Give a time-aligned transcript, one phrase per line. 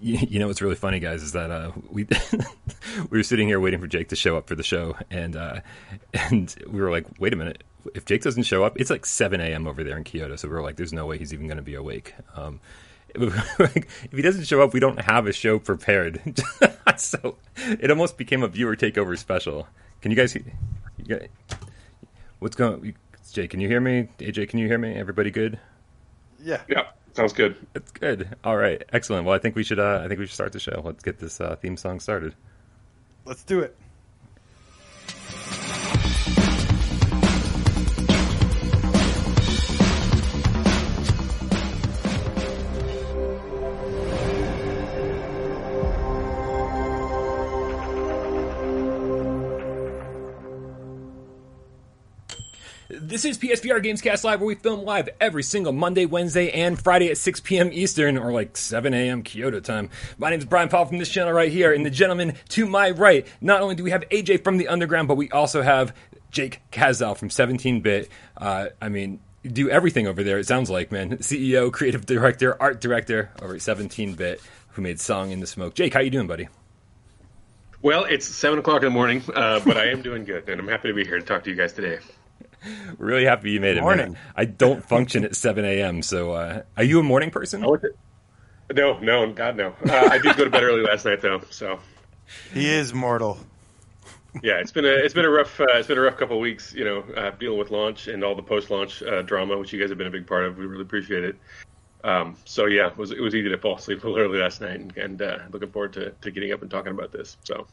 [0.00, 2.04] you, you know what's really funny, guys, is that uh, we
[3.10, 5.60] we were sitting here waiting for Jake to show up for the show, and uh,
[6.14, 9.40] and we were like, wait a minute, if Jake doesn't show up, it's like 7
[9.40, 9.66] a.m.
[9.66, 11.62] over there in Kyoto, so we are like, there's no way he's even going to
[11.62, 12.14] be awake.
[12.34, 12.60] Um,
[13.14, 16.20] if he doesn't show up, we don't have a show prepared.
[16.96, 19.68] so it almost became a viewer takeover special.
[20.02, 20.34] Can you guys?
[20.34, 20.44] You
[21.06, 21.28] guys
[22.38, 22.94] what's going?
[23.32, 24.08] Jake, can you hear me?
[24.18, 24.94] AJ, can you hear me?
[24.94, 25.58] Everybody good?
[26.42, 26.60] Yeah.
[26.68, 26.84] Yeah.
[27.16, 27.56] Sounds good.
[27.74, 28.36] It's good.
[28.44, 28.84] All right.
[28.92, 29.24] Excellent.
[29.24, 29.78] Well, I think we should.
[29.78, 30.82] Uh, I think we should start the show.
[30.84, 32.34] Let's get this uh, theme song started.
[33.24, 33.74] Let's do it.
[53.06, 57.08] This is PSVR Gamescast Live, where we film live every single Monday, Wednesday, and Friday
[57.08, 57.70] at 6 p.m.
[57.72, 59.22] Eastern, or like 7 a.m.
[59.22, 59.90] Kyoto time.
[60.18, 62.90] My name is Brian Powell from this channel right here, and the gentleman to my
[62.90, 65.94] right, not only do we have AJ from the Underground, but we also have
[66.32, 68.10] Jake Kazdal from 17-Bit.
[68.36, 71.18] Uh, I mean, do everything over there, it sounds like, man.
[71.18, 75.74] CEO, creative director, art director over at 17-Bit, who made Song in the Smoke.
[75.74, 76.48] Jake, how you doing, buddy?
[77.82, 80.66] Well, it's 7 o'clock in the morning, uh, but I am doing good, and I'm
[80.66, 82.00] happy to be here to talk to you guys today.
[82.98, 83.80] We're really happy you made it.
[83.80, 84.12] Morning.
[84.12, 84.20] Man.
[84.34, 86.02] I don't function at 7 a.m.
[86.02, 87.64] So, uh, are you a morning person?
[87.64, 87.78] Oh,
[88.74, 89.74] no, no, God, no.
[89.88, 91.40] Uh, I did go to bed early last night, though.
[91.50, 91.78] So,
[92.52, 93.38] He is mortal.
[94.42, 96.42] yeah, it's been a it's been a rough uh, it's been a rough couple of
[96.42, 96.72] weeks.
[96.74, 99.80] You know, uh, dealing with launch and all the post launch uh, drama, which you
[99.80, 100.58] guys have been a big part of.
[100.58, 101.36] We really appreciate it.
[102.04, 104.60] Um, so yeah, it was it was easy to fall asleep a little early last
[104.60, 107.36] night, and, and uh, looking forward to, to getting up and talking about this.
[107.44, 107.66] So.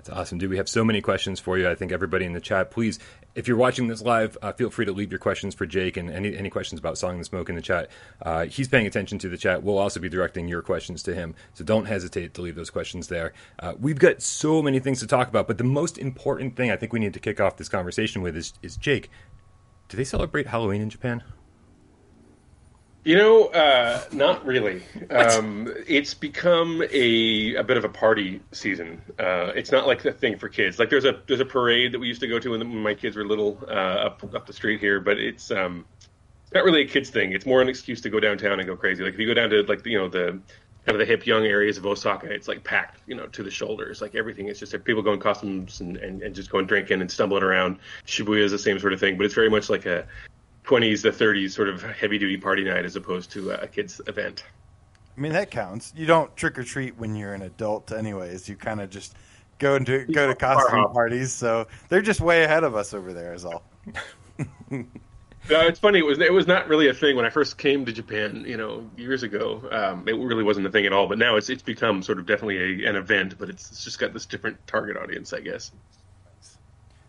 [0.00, 0.48] That's awesome, dude.
[0.48, 1.68] We have so many questions for you.
[1.68, 2.98] I think everybody in the chat, please,
[3.34, 6.10] if you're watching this live, uh, feel free to leave your questions for Jake and
[6.10, 7.90] any any questions about Song the Smoke in the chat.
[8.22, 9.62] Uh, he's paying attention to the chat.
[9.62, 13.08] We'll also be directing your questions to him, so don't hesitate to leave those questions
[13.08, 13.34] there.
[13.58, 16.76] Uh, we've got so many things to talk about, but the most important thing I
[16.76, 19.10] think we need to kick off this conversation with is, is Jake.
[19.90, 21.22] Do they celebrate Halloween in Japan?
[23.02, 24.82] You know, uh, not really.
[25.10, 29.00] Um, it's become a a bit of a party season.
[29.18, 30.78] Uh, it's not like the thing for kids.
[30.78, 32.94] Like there's a there's a parade that we used to go to when, when my
[32.94, 35.86] kids were little uh, up up the street here, but it's um,
[36.54, 37.32] not really a kids thing.
[37.32, 39.02] It's more an excuse to go downtown and go crazy.
[39.02, 40.38] Like if you go down to like you know the
[40.84, 43.50] kind of the hip young areas of Osaka, it's like packed, you know, to the
[43.50, 44.02] shoulders.
[44.02, 47.10] Like everything is just like people going costumes and, and, and just going drinking and
[47.10, 47.78] stumbling around.
[48.06, 50.06] Shibuya is the same sort of thing, but it's very much like a
[50.70, 54.44] 20s to 30s sort of heavy duty party night as opposed to a kids event.
[55.16, 55.92] I mean, that counts.
[55.96, 58.48] You don't trick or treat when you're an adult, anyways.
[58.48, 59.16] You kind of just
[59.58, 61.32] go into go to costume parties.
[61.32, 63.64] So they're just way ahead of us over there, is all.
[65.50, 65.98] Uh, it's funny.
[65.98, 68.44] It was it was not really a thing when I first came to Japan.
[68.46, 69.66] You know, years ago.
[69.72, 71.08] Um, it really wasn't a thing at all.
[71.08, 73.36] But now it's it's become sort of definitely a, an event.
[73.38, 75.72] But it's, it's just got this different target audience, I guess.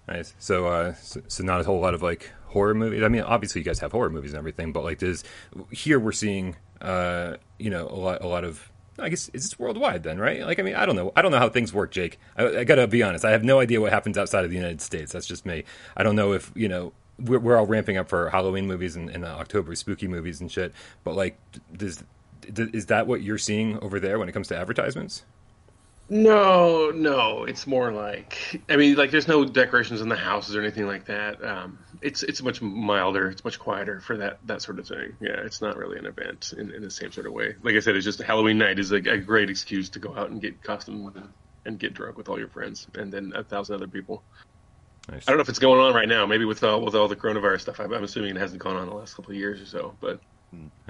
[0.08, 0.34] Nice.
[0.40, 3.04] So, uh, so, so not a whole lot of like horror movies.
[3.04, 5.24] I mean, obviously you guys have horror movies and everything, but like, does
[5.72, 8.72] here we're seeing, uh, you know, a lot, a lot of.
[9.00, 10.42] I guess it's worldwide then, right?
[10.42, 11.12] Like, I mean, I don't know.
[11.16, 12.20] I don't know how things work, Jake.
[12.38, 13.26] I, I gotta be honest.
[13.26, 15.12] I have no idea what happens outside of the United States.
[15.12, 15.64] That's just me.
[15.96, 16.94] I don't know if you know.
[17.18, 20.52] We're, we're all ramping up for Halloween movies and, and uh, October spooky movies and
[20.52, 20.74] shit.
[21.04, 21.40] But like,
[21.76, 22.04] does
[22.48, 25.24] is that what you're seeing over there when it comes to advertisements?
[26.12, 27.46] No, no.
[27.46, 31.06] It's more like I mean, like there's no decorations in the houses or anything like
[31.06, 31.42] that.
[31.42, 33.30] Um, it's it's much milder.
[33.30, 35.16] It's much quieter for that that sort of thing.
[35.22, 37.56] Yeah, it's not really an event in, in the same sort of way.
[37.64, 40.32] Like I said, it's just Halloween night is a, a great excuse to go out
[40.32, 41.30] and get costumed and,
[41.64, 44.22] and get drunk with all your friends and then a thousand other people.
[45.10, 45.24] Nice.
[45.30, 46.26] I don't know if it's going on right now.
[46.26, 47.80] Maybe with all with all the coronavirus stuff.
[47.80, 50.20] I'm, I'm assuming it hasn't gone on the last couple of years or so, but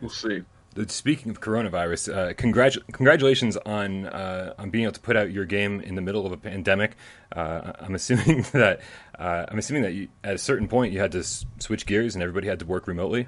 [0.02, 0.42] we'll see.
[0.88, 5.44] Speaking of coronavirus, uh, congratu- congratulations on uh, on being able to put out your
[5.44, 6.96] game in the middle of a pandemic.
[7.30, 8.80] Uh, I'm assuming that
[9.20, 12.16] uh, I'm assuming that you, at a certain point you had to s- switch gears
[12.16, 13.28] and everybody had to work remotely.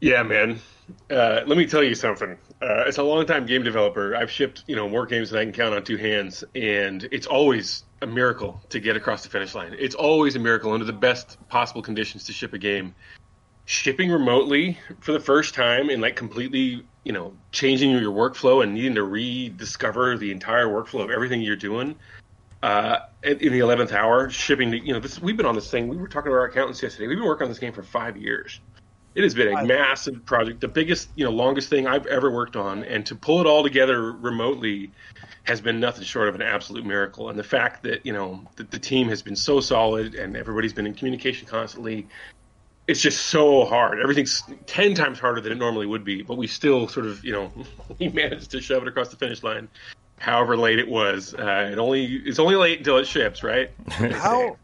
[0.00, 0.60] Yeah, man.
[1.10, 2.38] Uh, let me tell you something.
[2.62, 5.52] Uh, as a longtime game developer, I've shipped you know more games than I can
[5.52, 9.74] count on two hands, and it's always a miracle to get across the finish line.
[9.78, 12.94] It's always a miracle under the best possible conditions to ship a game.
[13.68, 18.72] Shipping remotely for the first time and like completely, you know, changing your workflow and
[18.72, 21.96] needing to rediscover the entire workflow of everything you're doing.
[22.62, 24.72] Uh, in the eleventh hour, shipping.
[24.72, 25.88] You know, this we've been on this thing.
[25.88, 27.08] We were talking to our accountants yesterday.
[27.08, 28.60] We've been working on this game for five years.
[29.16, 32.54] It has been a massive project, the biggest, you know, longest thing I've ever worked
[32.54, 34.92] on, and to pull it all together remotely
[35.44, 37.30] has been nothing short of an absolute miracle.
[37.30, 40.72] And the fact that you know that the team has been so solid and everybody's
[40.72, 42.08] been in communication constantly,
[42.88, 44.00] it's just so hard.
[44.00, 47.32] Everything's ten times harder than it normally would be, but we still sort of, you
[47.32, 47.52] know,
[47.98, 49.68] we managed to shove it across the finish line.
[50.18, 53.70] However late it was, uh, it only it's only late until it ships, right?
[53.88, 54.56] how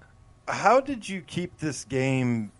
[0.49, 2.53] how did you keep this game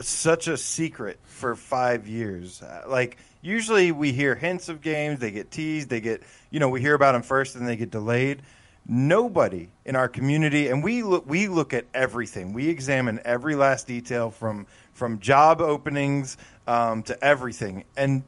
[0.00, 2.62] such a secret for five years?
[2.62, 6.70] Uh, like usually we hear hints of games, they get teased, they get you know
[6.70, 8.40] we hear about them first and they get delayed.
[8.86, 12.52] Nobody in our community, and we look we look at everything.
[12.52, 16.36] We examine every last detail from from job openings
[16.66, 18.22] um, to everything, and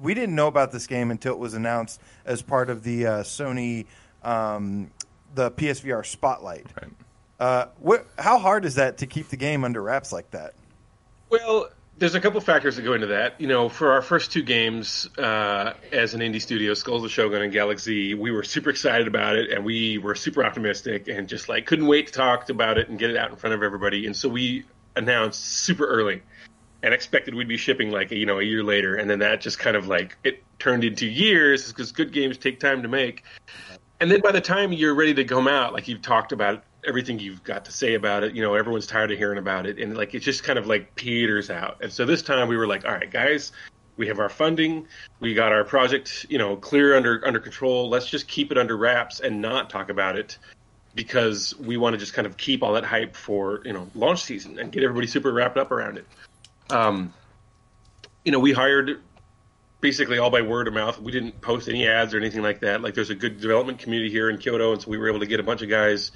[0.00, 3.22] we didn't know about this game until it was announced as part of the uh,
[3.22, 3.86] Sony
[4.22, 4.90] um,
[5.34, 6.66] the PSVR Spotlight.
[6.80, 6.92] Right.
[7.38, 10.54] Uh, wh- how hard is that to keep the game under wraps like that?
[11.30, 11.70] Well,
[12.00, 13.38] there's a couple factors that go into that.
[13.40, 17.42] You know, for our first two games uh, as an indie studio, Skulls of Shogun
[17.42, 21.50] and Galak-Z, we were super excited about it and we were super optimistic and just
[21.50, 24.06] like couldn't wait to talk about it and get it out in front of everybody.
[24.06, 24.64] And so we
[24.96, 26.22] announced super early
[26.82, 29.58] and expected we'd be shipping like you know a year later, and then that just
[29.58, 33.24] kind of like it turned into years because good games take time to make.
[34.00, 37.18] And then by the time you're ready to come out, like you've talked about everything
[37.18, 39.96] you've got to say about it, you know, everyone's tired of hearing about it, and
[39.96, 41.78] like it just kind of like peters out.
[41.82, 43.52] And so this time we were like, all right, guys,
[43.96, 44.86] we have our funding,
[45.20, 47.88] we got our project, you know, clear under under control.
[47.88, 50.38] Let's just keep it under wraps and not talk about it
[50.94, 54.22] because we want to just kind of keep all that hype for you know launch
[54.22, 56.06] season and get everybody super wrapped up around it.
[56.70, 57.12] Um,
[58.24, 59.00] you know, we hired
[59.80, 61.00] basically all by word of mouth.
[61.00, 62.82] We didn't post any ads or anything like that.
[62.82, 65.26] Like, there's a good development community here in Kyoto, and so we were able to
[65.26, 66.12] get a bunch of guys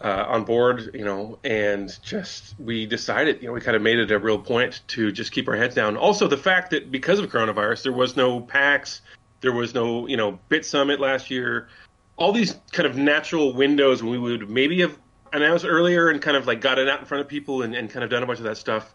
[0.00, 3.98] uh, on board, you know, and just we decided, you know, we kind of made
[3.98, 5.96] it a real point to just keep our heads down.
[5.96, 9.02] Also, the fact that because of coronavirus, there was no PAX,
[9.40, 11.68] there was no, you know, BitSummit last year.
[12.16, 14.96] All these kind of natural windows when we would maybe have
[15.32, 17.90] announced earlier and kind of like got it out in front of people and, and
[17.90, 18.94] kind of done a bunch of that stuff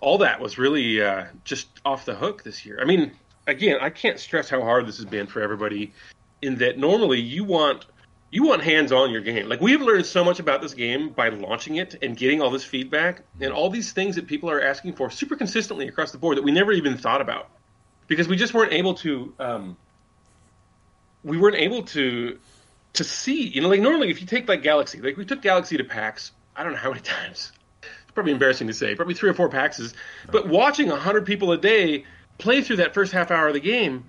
[0.00, 2.78] all that was really uh, just off the hook this year.
[2.80, 3.12] I mean,
[3.46, 5.92] again, I can't stress how hard this has been for everybody.
[6.40, 7.86] In that normally you want
[8.30, 9.48] you want hands on your game.
[9.48, 12.64] Like we've learned so much about this game by launching it and getting all this
[12.64, 16.36] feedback and all these things that people are asking for super consistently across the board
[16.36, 17.48] that we never even thought about
[18.06, 19.34] because we just weren't able to.
[19.38, 19.76] Um,
[21.24, 22.38] we weren't able to
[22.94, 23.46] to see.
[23.46, 26.32] You know, like normally if you take like Galak-Z, like we took Galak-Z to PAX.
[26.54, 27.52] I don't know how many times
[27.82, 29.94] It's probably embarrassing to say, probably three or four PAXs.
[30.30, 32.04] But watching hundred people a day
[32.36, 34.04] play through that first half hour of the game,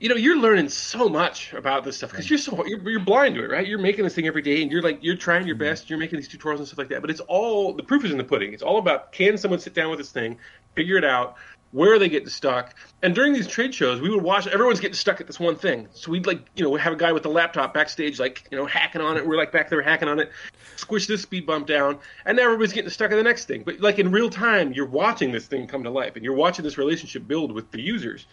[0.00, 3.34] you know, you're learning so much about this stuff because you're so you're, you're, blind
[3.34, 3.66] to it, right?
[3.66, 5.64] You're making this thing every day, and you're like you're trying your mm-hmm.
[5.64, 5.90] best.
[5.90, 7.02] You're making these tutorials and stuff like that.
[7.02, 8.52] But it's all the proof is in the pudding.
[8.54, 10.38] It's all about can someone sit down with this thing,
[10.74, 11.36] figure it out,
[11.72, 12.74] where are they getting stuck?
[13.02, 15.86] And during these trade shows, we would watch everyone's getting stuck at this one thing.
[15.92, 18.66] So we'd like, you know, have a guy with a laptop backstage, like, you know,
[18.66, 19.26] hacking on it.
[19.26, 20.32] We're like back there hacking on it,
[20.76, 23.62] squish this speed bump down, and now everybody's getting stuck at the next thing.
[23.62, 26.64] But like in real time, you're watching this thing come to life, and you're watching
[26.64, 28.26] this relationship build with the users.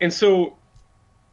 [0.00, 0.56] And so,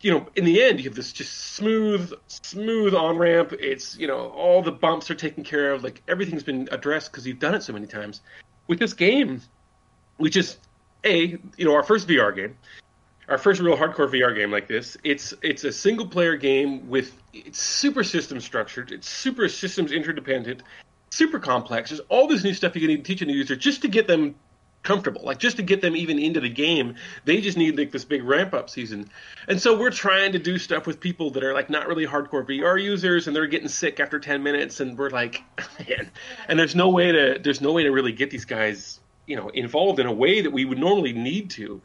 [0.03, 3.53] you know, in the end, you have this just smooth, smooth on ramp.
[3.53, 5.83] It's you know, all the bumps are taken care of.
[5.83, 8.19] Like everything's been addressed because you've done it so many times.
[8.67, 9.41] With this game,
[10.17, 10.59] we just
[11.05, 12.57] a you know our first VR game,
[13.29, 14.97] our first real hardcore VR game like this.
[15.05, 18.91] It's it's a single player game with it's super system structured.
[18.91, 20.63] It's super systems interdependent,
[21.11, 21.91] super complex.
[21.91, 24.07] There's all this new stuff you need to teach a new user just to get
[24.07, 24.35] them
[24.83, 26.95] comfortable, like just to get them even into the game.
[27.25, 29.09] They just need like this big ramp up season.
[29.47, 32.45] And so we're trying to do stuff with people that are like not really hardcore
[32.45, 35.41] VR users and they're getting sick after 10 minutes and we're like,
[35.79, 36.11] man,
[36.47, 39.49] and there's no way to there's no way to really get these guys you know
[39.49, 41.81] involved in a way that we would normally need to.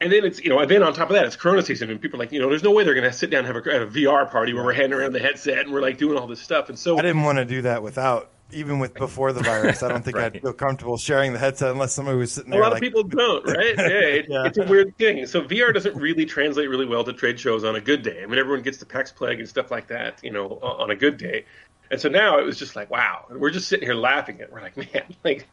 [0.00, 2.00] And then it's you know, and then on top of that, it's Corona season, and
[2.00, 3.56] people are like, you know, there's no way they're going to sit down and have
[3.56, 6.28] a, a, VR party where we're handing around the headset and we're like doing all
[6.28, 6.68] this stuff.
[6.68, 9.82] And so I didn't want to do that without even with before the virus.
[9.82, 10.34] I don't think right.
[10.34, 12.60] I'd feel comfortable sharing the headset unless somebody was sitting there.
[12.60, 12.82] A lot like...
[12.82, 13.74] of people don't, right?
[13.78, 15.26] Yeah, it, yeah, it's a weird thing.
[15.26, 18.22] So VR doesn't really translate really well to trade shows on a good day.
[18.22, 20.96] I mean, everyone gets the PAX Plague and stuff like that, you know, on a
[20.96, 21.44] good day.
[21.90, 24.48] And so now it was just like, wow, we're just sitting here laughing at.
[24.48, 24.52] It.
[24.52, 25.46] We're like, man, like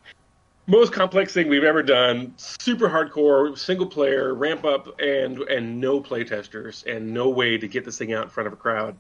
[0.68, 2.34] most complex thing we've ever done.
[2.38, 7.86] Super hardcore, single player, ramp up, and and no playtesters, and no way to get
[7.86, 8.96] this thing out in front of a crowd.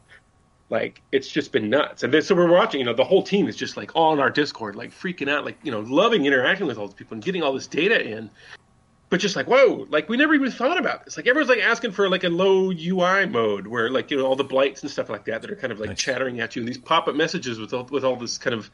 [0.69, 2.03] Like it's just been nuts.
[2.03, 2.79] And then so we're watching.
[2.79, 5.45] You know, the whole team is just like all on our Discord, like freaking out,
[5.45, 8.31] like you know, loving interacting with all these people and getting all this data in.
[9.09, 11.17] But just like whoa, like we never even thought about this.
[11.17, 14.35] Like everyone's like asking for like a low UI mode where like you know all
[14.35, 15.99] the blights and stuff like that that are kind of like nice.
[15.99, 18.71] chattering at you and these pop up messages with all, with all this kind of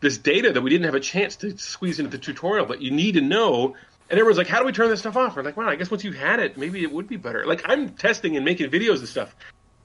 [0.00, 2.90] this data that we didn't have a chance to squeeze into the tutorial, but you
[2.90, 3.74] need to know.
[4.08, 5.90] And everyone's like, "How do we turn this stuff off?" We're like, "Well, I guess
[5.90, 9.00] once you've had it, maybe it would be better." Like I'm testing and making videos
[9.00, 9.34] and stuff,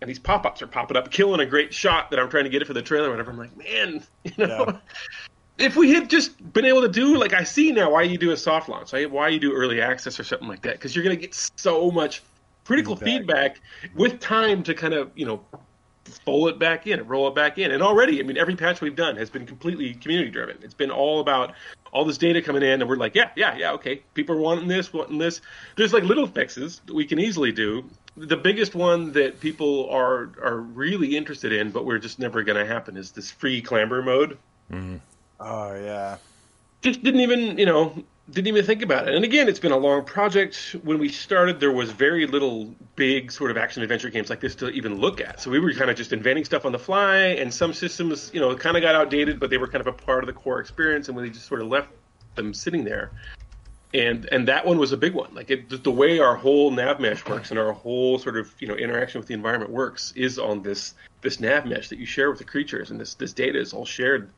[0.02, 2.62] and these pop-ups are popping up, killing a great shot that I'm trying to get
[2.62, 3.10] it for the trailer.
[3.10, 3.32] Whatever.
[3.32, 4.66] I'm like, man, you know.
[4.68, 5.66] Yeah.
[5.66, 8.32] if we had just been able to do like I see now why you do
[8.32, 11.16] a soft launch, why you do early access or something like that, because you're going
[11.16, 12.24] to get so much
[12.66, 13.60] critical feedback.
[13.82, 15.44] feedback with time to kind of you know
[16.26, 17.72] fold it back in and roll it back in.
[17.72, 20.58] And already, I mean, every patch we've done has been completely community driven.
[20.62, 21.54] It's been all about
[21.92, 24.02] all this data coming in, and we're like, yeah, yeah, yeah, okay.
[24.14, 25.42] People are wanting this, wanting this.
[25.76, 27.84] There's like little fixes that we can easily do.
[28.18, 32.58] The biggest one that people are are really interested in, but we're just never going
[32.58, 34.38] to happen, is this free clamber mode.
[34.72, 35.00] Mm.
[35.40, 36.18] Oh yeah.
[36.82, 39.16] Just didn't even, you know, didn't even think about it.
[39.16, 40.76] And again, it's been a long project.
[40.84, 44.56] When we started, there was very little big sort of action adventure games like this
[44.56, 45.42] to even look at.
[45.42, 48.40] So we were kind of just inventing stuff on the fly, and some systems, you
[48.40, 50.60] know, kind of got outdated, but they were kind of a part of the core
[50.60, 51.90] experience, and we just sort of left
[52.36, 53.12] them sitting there.
[53.94, 55.34] And and that one was a big one.
[55.34, 58.68] Like it, the way our whole nav mesh works and our whole sort of you
[58.68, 62.30] know interaction with the environment works is on this this nav mesh that you share
[62.30, 64.30] with the creatures, and this this data is all shared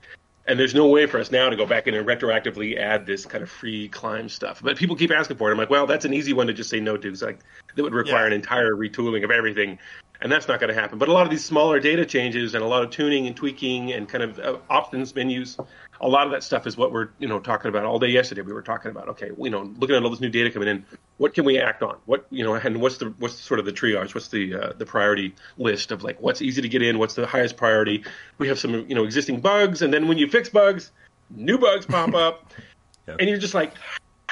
[0.48, 3.26] and there's no way for us now to go back in and retroactively add this
[3.26, 4.62] kind of free climb stuff.
[4.62, 5.54] But people keep asking for it.
[5.54, 7.08] I'm like, well, that's an easy one to just say no to.
[7.08, 7.40] It's like
[7.76, 8.28] that would require yeah.
[8.28, 9.80] an entire retooling of everything,
[10.24, 10.98] and that's not going to happen.
[10.98, 13.92] But a lot of these smaller data changes and a lot of tuning and tweaking
[13.94, 15.58] and kind of uh, options menus
[16.04, 18.42] a lot of that stuff is what we're you know talking about all day yesterday.
[18.42, 20.86] We were talking about okay, you know, looking at all this new data coming in,
[21.18, 21.98] what can we act on?
[22.06, 24.14] What you know, and what's the what's sort of the triage?
[24.14, 27.00] What's the uh, the priority list of like what's easy to get in?
[27.00, 28.04] What's the highest priority?
[28.38, 30.92] We have some you know existing bugs, and then when you fix bugs,
[31.30, 32.52] new bugs pop up,
[33.08, 33.18] yep.
[33.20, 33.74] and you're just like.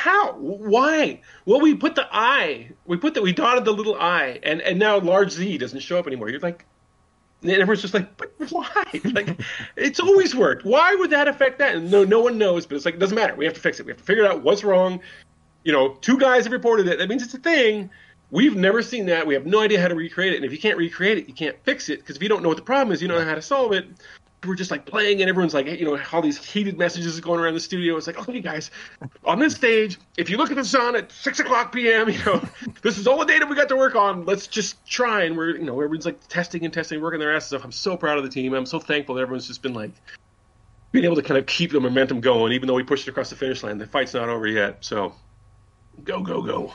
[0.01, 0.33] How?
[0.33, 1.21] Why?
[1.45, 2.71] Well, we put the I.
[2.87, 3.21] We put that.
[3.21, 6.27] We dotted the little I, and and now large Z doesn't show up anymore.
[6.27, 6.65] You're like,
[7.43, 8.83] and everyone's just like, but why?
[9.03, 9.39] Like,
[9.75, 10.65] it's always worked.
[10.65, 11.75] Why would that affect that?
[11.75, 12.65] And no, no one knows.
[12.65, 13.35] But it's like, it doesn't matter.
[13.35, 13.85] We have to fix it.
[13.85, 15.01] We have to figure out what's wrong.
[15.63, 16.97] You know, two guys have reported it.
[16.97, 17.91] That means it's a thing.
[18.31, 19.27] We've never seen that.
[19.27, 20.37] We have no idea how to recreate it.
[20.37, 21.99] And if you can't recreate it, you can't fix it.
[21.99, 23.73] Because if you don't know what the problem is, you don't know how to solve
[23.73, 23.85] it
[24.45, 27.53] we're just like playing and everyone's like you know all these heated messages going around
[27.53, 27.95] the studio.
[27.97, 28.71] It's like okay guys
[29.23, 32.43] on this stage if you look at the sun at 6 o'clock pm you know
[32.81, 34.25] this is all the data we got to work on.
[34.25, 35.23] Let's just try.
[35.23, 37.63] And we're you know everyone's like testing and testing working their asses off.
[37.63, 38.53] I'm so proud of the team.
[38.53, 39.91] I'm so thankful that everyone's just been like
[40.91, 43.29] being able to kind of keep the momentum going even though we pushed it across
[43.29, 43.77] the finish line.
[43.77, 44.83] The fight's not over yet.
[44.83, 45.13] So
[46.03, 46.73] go go go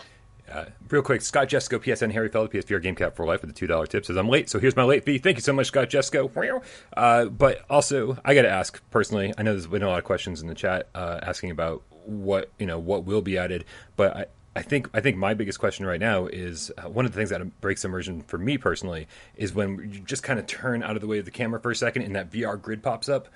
[0.52, 3.58] uh, real quick, Scott Jesco, PSN Harry Feller, PSVR Game Cat for Life with the
[3.58, 5.18] two dollar tip says I'm late, so here's my late fee.
[5.18, 6.62] Thank you so much, Scott Jesco.
[6.96, 9.32] Uh, but also, I got to ask personally.
[9.36, 12.50] I know there's been a lot of questions in the chat uh, asking about what
[12.58, 13.64] you know what will be added,
[13.96, 17.12] but I, I think I think my biggest question right now is uh, one of
[17.12, 20.82] the things that breaks immersion for me personally is when you just kind of turn
[20.82, 23.08] out of the way of the camera for a second and that VR grid pops
[23.08, 23.28] up.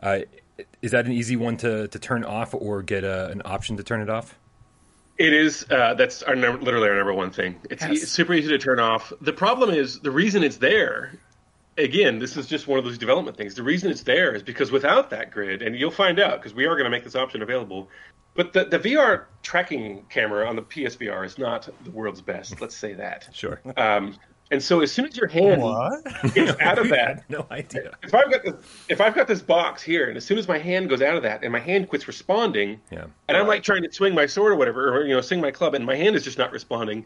[0.00, 0.20] Uh,
[0.82, 3.82] is that an easy one to, to turn off or get a, an option to
[3.82, 4.38] turn it off?
[5.18, 5.66] It is.
[5.68, 7.60] Uh, that's our number, literally our number one thing.
[7.68, 8.02] It's, yes.
[8.04, 9.12] it's, super easy to turn off.
[9.20, 11.18] The problem is the reason it's there.
[11.76, 13.54] Again, this is just one of those development things.
[13.54, 16.66] The reason it's there is because without that grid, and you'll find out because we
[16.66, 17.88] are going to make this option available.
[18.34, 22.60] But the, the VR tracking camera on the PSVR is not the world's best.
[22.60, 23.28] Let's say that.
[23.32, 23.60] Sure.
[23.76, 24.16] Um,
[24.50, 26.04] and so as soon as your hand what?
[26.34, 27.96] gets out of that, no idea.
[28.02, 28.54] If I've got this,
[28.88, 31.22] if I've got this box here, and as soon as my hand goes out of
[31.22, 33.06] that, and my hand quits responding, yeah.
[33.28, 35.50] and I'm like trying to swing my sword or whatever, or you know, swing my
[35.50, 37.04] club, and my hand is just not responding.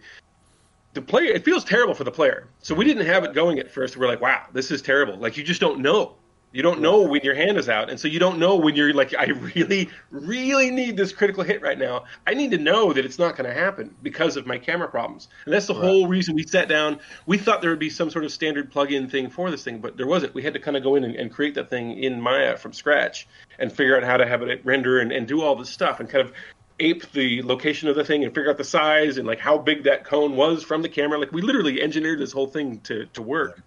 [0.95, 2.49] The player, it feels terrible for the player.
[2.61, 3.97] So we didn't have it going at first.
[3.97, 5.17] We're like, wow, this is terrible.
[5.17, 6.17] Like you just don't know.
[6.53, 8.93] You don't know when your hand is out, and so you don't know when you're
[8.93, 12.05] like, I really, really need this critical hit right now.
[12.27, 15.29] I need to know that it's not going to happen because of my camera problems,
[15.45, 15.83] and that's the right.
[15.83, 17.01] whole reason we sat down.
[17.27, 19.97] We thought there would be some sort of standard plug-in thing for this thing, but
[19.97, 20.35] there wasn't.
[20.35, 22.73] We had to kind of go in and, and create that thing in Maya from
[22.73, 23.27] scratch
[23.59, 26.09] and figure out how to have it render and, and do all this stuff and
[26.09, 26.35] kind of
[26.81, 29.85] ape the location of the thing and figure out the size and like how big
[29.85, 31.19] that cone was from the camera.
[31.19, 33.63] Like we literally engineered this whole thing to to work.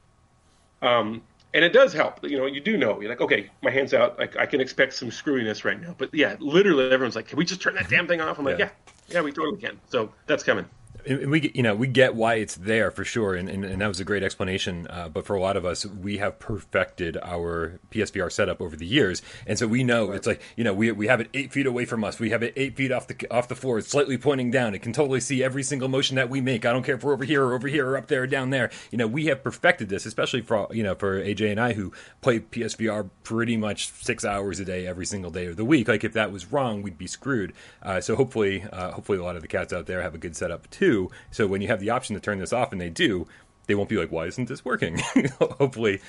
[0.81, 1.21] Um,
[1.55, 2.19] and it does help.
[2.23, 2.99] You know, you do know.
[2.99, 4.19] You're like, okay, my hand's out.
[4.19, 5.95] I, I can expect some screwiness right now.
[5.97, 7.95] But yeah, literally, everyone's like, can we just turn that mm-hmm.
[7.95, 8.37] damn thing off?
[8.37, 8.69] I'm like, yeah,
[9.07, 9.79] yeah, yeah we totally can.
[9.87, 10.65] So that's coming
[11.07, 13.87] and we you know we get why it's there for sure, and, and, and that
[13.87, 14.87] was a great explanation.
[14.89, 18.85] Uh, but for a lot of us, we have perfected our PSVR setup over the
[18.85, 20.17] years, and so we know right.
[20.17, 22.43] it's like you know we we have it eight feet away from us, we have
[22.43, 24.75] it eight feet off the off the floor, it's slightly pointing down.
[24.75, 26.65] It can totally see every single motion that we make.
[26.65, 28.49] I don't care if we're over here or over here or up there or down
[28.49, 28.71] there.
[28.91, 31.91] You know, we have perfected this, especially for you know for AJ and I who
[32.21, 35.87] play PSVR pretty much six hours a day every single day of the week.
[35.87, 37.53] Like if that was wrong, we'd be screwed.
[37.81, 40.35] Uh, so hopefully, uh, hopefully a lot of the cats out there have a good
[40.35, 40.94] setup too
[41.31, 43.27] so when you have the option to turn this off, and they do,
[43.67, 44.99] they won't be like, "Why isn't this working?"
[45.39, 46.01] hopefully,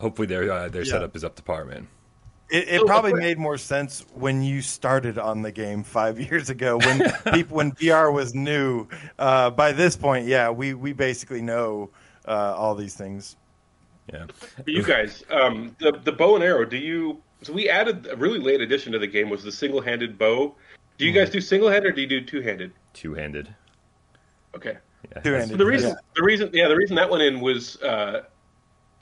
[0.00, 0.92] hopefully their uh, their yeah.
[0.92, 1.88] setup is up to par, man.
[2.50, 6.76] It, it, probably made more sense when you started on the game five years ago,
[6.76, 8.86] when people when VR was new.
[9.18, 11.90] Uh, by this point, yeah, we we basically know
[12.26, 13.36] uh, all these things.
[14.12, 14.26] Yeah.
[14.56, 16.64] but You guys, um, the the bow and arrow.
[16.64, 20.16] Do you so we added a really late addition to the game was the single-handed
[20.16, 20.54] bow.
[20.98, 22.72] Do you guys do single-handed or do you do two-handed?
[22.92, 23.52] Two-handed.
[24.54, 24.76] Okay.
[25.14, 25.20] Yeah.
[25.20, 25.58] Two-handed.
[25.58, 25.94] The reason, Yeah.
[26.14, 28.22] the reason, yeah, the reason that went in was uh,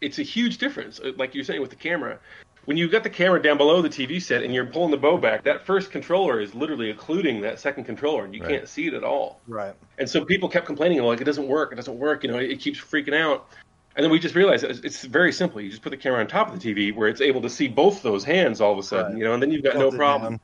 [0.00, 1.00] it's a huge difference.
[1.00, 2.18] Uh, Like you're saying with the camera,
[2.66, 5.16] when you've got the camera down below the TV set and you're pulling the bow
[5.18, 8.50] back, that first controller is literally occluding that second controller, and you Right.
[8.50, 9.40] can't see it at all.
[9.48, 9.74] Right.
[9.98, 12.50] And so people kept complaining, like it doesn't work, it doesn't work, you know, it,
[12.50, 13.48] it keeps freaking out.
[13.96, 15.60] And then we just realized it's, it's very simple.
[15.60, 17.66] You just put the camera on top of the TV where it's able to see
[17.66, 19.18] both those hands all of a sudden, Right.
[19.18, 20.40] you know, and then you've got no problem down.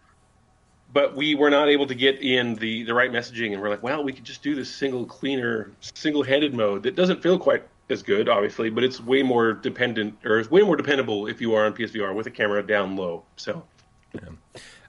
[0.96, 3.82] But we were not able to get in the the right messaging and we're like
[3.82, 7.62] well we could just do this single cleaner single handed mode that doesn't feel quite
[7.90, 11.52] as good obviously but it's way more dependent or it's way more dependable if you
[11.54, 13.62] are on psvr with a camera down low so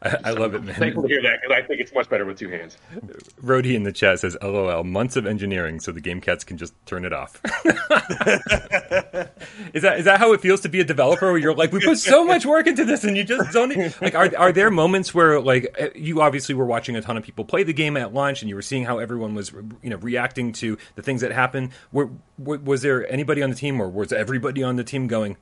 [0.02, 0.76] I, I love it, man.
[0.76, 2.78] thankful to hear that because i think it's much better with two hands
[3.42, 6.74] Rody in the chat says, "LOL, months of engineering so the game cats can just
[6.86, 7.42] turn it off."
[9.74, 11.28] is that is that how it feels to be a developer?
[11.28, 13.72] Where you're like, we put so much work into this, and you just don't.
[13.72, 17.18] e-" Like, are are there moments where like eh, you obviously were watching a ton
[17.18, 19.52] of people play the game at launch, and you were seeing how everyone was
[19.82, 21.72] you know reacting to the things that happened?
[21.92, 25.38] Were, was there anybody on the team, or was everybody on the team going?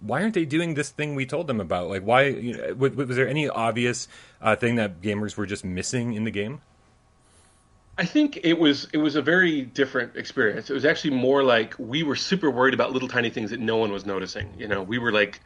[0.00, 1.88] Why aren't they doing this thing we told them about?
[1.88, 4.08] Like, why you know, was, was there any obvious
[4.40, 6.60] uh, thing that gamers were just missing in the game?
[7.98, 10.70] I think it was it was a very different experience.
[10.70, 13.76] It was actually more like we were super worried about little tiny things that no
[13.76, 14.54] one was noticing.
[14.56, 15.40] You know, we were like,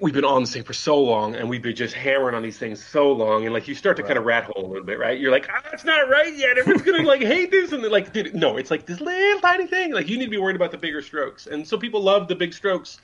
[0.00, 2.58] we've been on the same for so long, and we've been just hammering on these
[2.58, 4.98] things so long, and like you start to kind of rat hole a little bit,
[4.98, 5.18] right?
[5.18, 6.58] You're like, ah, it's not right yet.
[6.58, 9.66] Everyone's gonna like hate this, and they're like, dude, no, it's like this little tiny
[9.66, 9.92] thing.
[9.92, 12.34] Like you need to be worried about the bigger strokes, and so people love the
[12.34, 13.00] big strokes.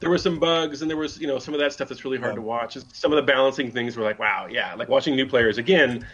[0.00, 2.18] There were some bugs, and there was you know some of that stuff that's really
[2.18, 2.36] hard Yeah.
[2.36, 2.76] to watch.
[2.92, 6.06] Some of the balancing things were like, wow, yeah, like watching new players again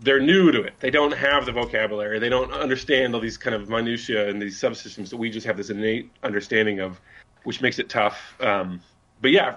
[0.00, 0.74] they're new to it.
[0.80, 2.18] They don't have the vocabulary.
[2.18, 5.56] They don't understand all these kind of minutia and these subsystems that we just have
[5.56, 7.00] this innate understanding of,
[7.44, 8.34] which makes it tough.
[8.40, 8.80] Um,
[9.22, 9.56] but yeah,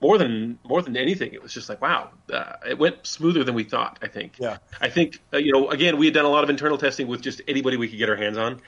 [0.00, 3.54] more than more than anything, it was just like wow, uh, it went smoother than
[3.54, 3.98] we thought.
[4.02, 4.34] I think.
[4.38, 4.58] Yeah.
[4.80, 7.20] I think uh, you know again we had done a lot of internal testing with
[7.20, 8.60] just anybody we could get our hands on.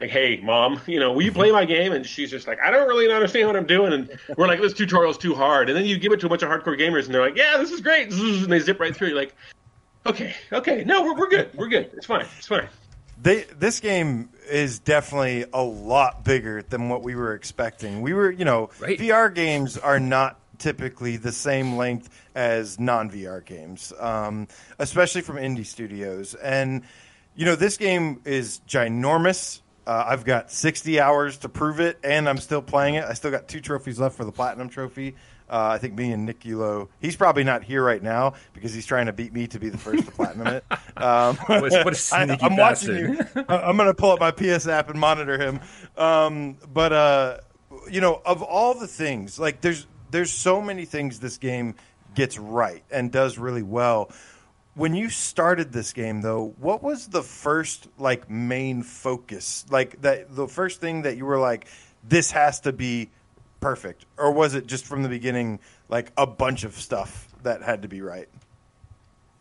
[0.00, 1.92] Like, hey, mom, you know, will you play my game?
[1.92, 3.92] And she's just like, I don't really understand what I'm doing.
[3.92, 5.68] And we're like, this tutorial's too hard.
[5.68, 7.56] And then you give it to a bunch of hardcore gamers, and they're like, yeah,
[7.58, 8.12] this is great.
[8.12, 9.08] And they zip right through.
[9.08, 9.34] You're like,
[10.04, 11.54] okay, okay, no, we're, we're good.
[11.54, 11.90] We're good.
[11.94, 12.26] It's fine.
[12.38, 12.68] It's fine.
[13.20, 18.02] They, this game is definitely a lot bigger than what we were expecting.
[18.02, 18.98] We were, you know, Right.
[18.98, 24.48] VR games are not typically the same length as non VR games, um,
[24.78, 26.34] especially from indie studios.
[26.34, 26.82] And,
[27.34, 29.60] you know, this game is ginormous.
[29.86, 33.04] Uh, I've got 60 hours to prove it, and I'm still playing it.
[33.04, 35.14] I still got two trophies left for the Platinum Trophy.
[35.48, 38.86] Uh, I think me and Nick Ulo, he's probably not here right now because he's
[38.86, 40.64] trying to beat me to be the first to platinum it.
[40.96, 43.18] Um, What a- what a I, I'm watching you.
[43.48, 45.60] I'm going to pull up my PS app and monitor him.
[45.96, 47.38] Um, but uh,
[47.90, 51.74] you know, of all the things, like there's there's so many things this game
[52.14, 54.12] gets right and does really well.
[54.76, 59.66] When you started this game, though, what was the first like main focus?
[59.68, 61.66] Like that, the first thing that you were like,
[62.02, 63.10] this has to be
[63.64, 67.80] perfect, or was it just from the beginning like a bunch of stuff that had
[67.80, 68.28] to be right?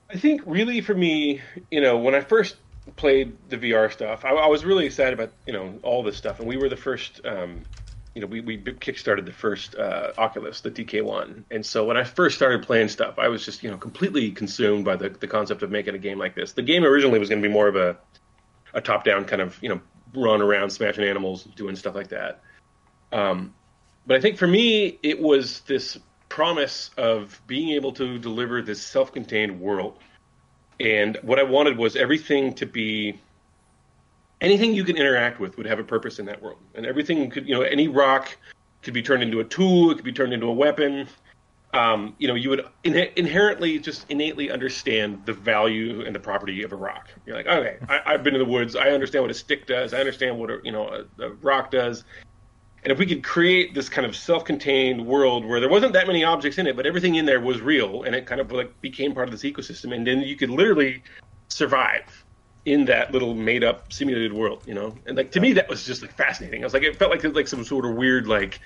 [0.10, 2.56] I think really for me, you know, when I first
[2.96, 6.40] played the VR stuff, I, I was really excited about you know all this stuff,
[6.40, 7.20] and we were the first.
[7.26, 7.64] Um,
[8.16, 12.04] you know, we, we kickstarted the first uh, Oculus, the DK1, and so when I
[12.04, 15.64] first started playing stuff, I was just you know completely consumed by the the concept
[15.64, 16.54] of making a game like this.
[16.54, 17.98] The game originally was going to be more of a
[18.74, 19.82] a top down kind of you know
[20.14, 22.42] run around smashing animals, doing stuff like that.
[23.12, 23.54] Um,
[24.06, 25.98] but I think for me, it was this
[26.30, 30.00] promise of being able to deliver this self-contained world.
[30.80, 33.20] And what I wanted was everything to be
[34.42, 36.60] anything you can interact with would have a purpose in that world.
[36.76, 38.36] And everything could, you know, any rock
[38.82, 41.08] could be turned into a tool, it could be turned into a weapon.
[41.74, 46.62] Um, you know, you would in- inherently just innately understand the value and the property
[46.62, 47.10] of a rock.
[47.26, 48.76] You're like, okay, I, I've been in the woods.
[48.76, 49.92] I understand what a stick does.
[49.94, 52.04] I understand what a, you know a, a rock does.
[52.84, 56.24] And if we could create this kind of self-contained world where there wasn't that many
[56.24, 59.14] objects in it, but everything in there was real, and it kind of like became
[59.14, 61.02] part of this ecosystem, and then you could literally
[61.48, 62.26] survive
[62.66, 64.96] in that little made-up simulated world, you know.
[65.06, 66.62] And like to me, that was just like fascinating.
[66.62, 68.60] I was like, it felt like like some sort of weird like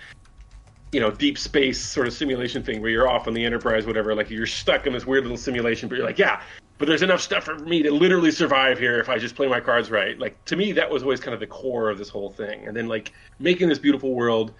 [0.91, 4.15] you know deep space sort of simulation thing where you're off on the Enterprise, whatever.
[4.15, 6.41] Like you're stuck in this weird little simulation, but you're like, yeah,
[6.77, 9.59] but there's enough stuff for me to literally survive here if I just play my
[9.59, 10.17] cards right.
[10.17, 12.67] Like to me, that was always kind of the core of this whole thing.
[12.67, 14.53] And then like making this beautiful world.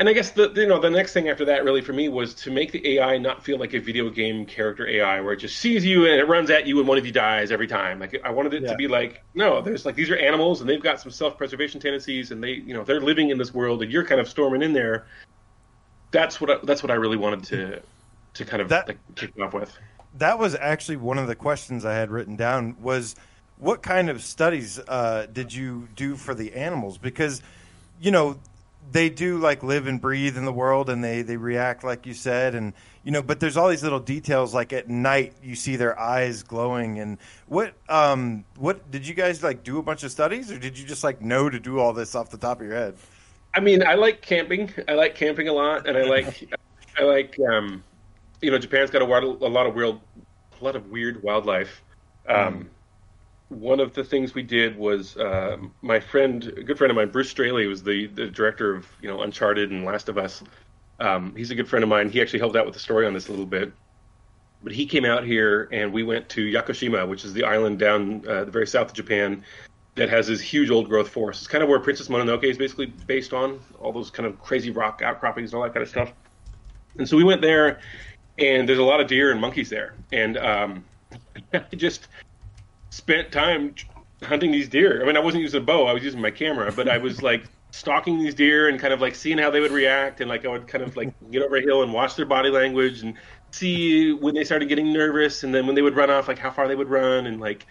[0.00, 2.34] And I guess the you know the next thing after that really for me was
[2.34, 5.56] to make the AI not feel like a video game character AI where it just
[5.58, 8.00] sees you and it runs at you and one of you dies every time.
[8.00, 8.70] Like I wanted it Yeah.
[8.70, 12.32] to be like no, there's like these are animals and they've got some self-preservation tendencies
[12.32, 14.72] and they you know they're living in this world and you're kind of storming in
[14.72, 15.06] there
[16.10, 17.82] that's what I, that's what I really wanted to
[18.34, 19.76] to kind of That- like, kick off with.
[20.18, 23.14] that was actually one of the questions I had written down was
[23.58, 26.98] what kind of studies uh, did you do for the animals?
[26.98, 27.40] Because
[28.00, 28.36] you know
[28.90, 32.14] they do like live and breathe in the world, and they they react like you
[32.14, 33.22] said, and you know.
[33.22, 37.18] But there's all these little details, like at night you see their eyes glowing, and
[37.46, 40.86] what um what did you guys like do a bunch of studies, or did you
[40.86, 42.96] just like know to do all this off the top of your head?
[43.54, 44.72] I mean, I like camping.
[44.88, 46.48] I like camping a lot, and I like
[46.98, 47.82] I like um,
[48.44, 49.98] you know, Japan's got a, wild, a lot of weird,
[50.60, 51.82] a lot of weird wildlife.
[52.28, 52.68] Um,
[53.54, 57.10] One of the things we did was uh, my friend, a good friend of mine,
[57.10, 60.42] Bruce Straley, was the the director of you know Uncharted and Last of Us.
[61.00, 62.08] Um, he's a good friend of mine.
[62.10, 63.72] He actually helped out with the story on this a little bit.
[64.62, 68.26] But he came out here, and we went to Yakushima, which is the island down
[68.26, 69.44] uh, the very south of Japan,
[69.94, 71.42] that has this huge old growth forest.
[71.42, 74.70] It's kind of where Princess Mononoke is basically based on, all those kind of crazy
[74.70, 76.12] rock outcroppings and all that kind of stuff.
[76.98, 77.80] And so we went there,
[78.38, 79.94] and there's a lot of deer and monkeys there.
[80.12, 80.84] And um,
[81.52, 82.08] I just
[82.94, 83.74] spent time
[84.22, 85.02] hunting these deer.
[85.02, 87.22] I mean, I wasn't using a bow, I was using my camera, but I was
[87.22, 90.20] like stalking these deer and kind of like seeing how they would react.
[90.20, 92.50] And like I would kind of like get over a hill and watch their body
[92.50, 93.14] language and
[93.50, 96.52] see when they started getting nervous and then when they would run off, like how
[96.52, 97.26] far they would run.
[97.26, 97.66] And like,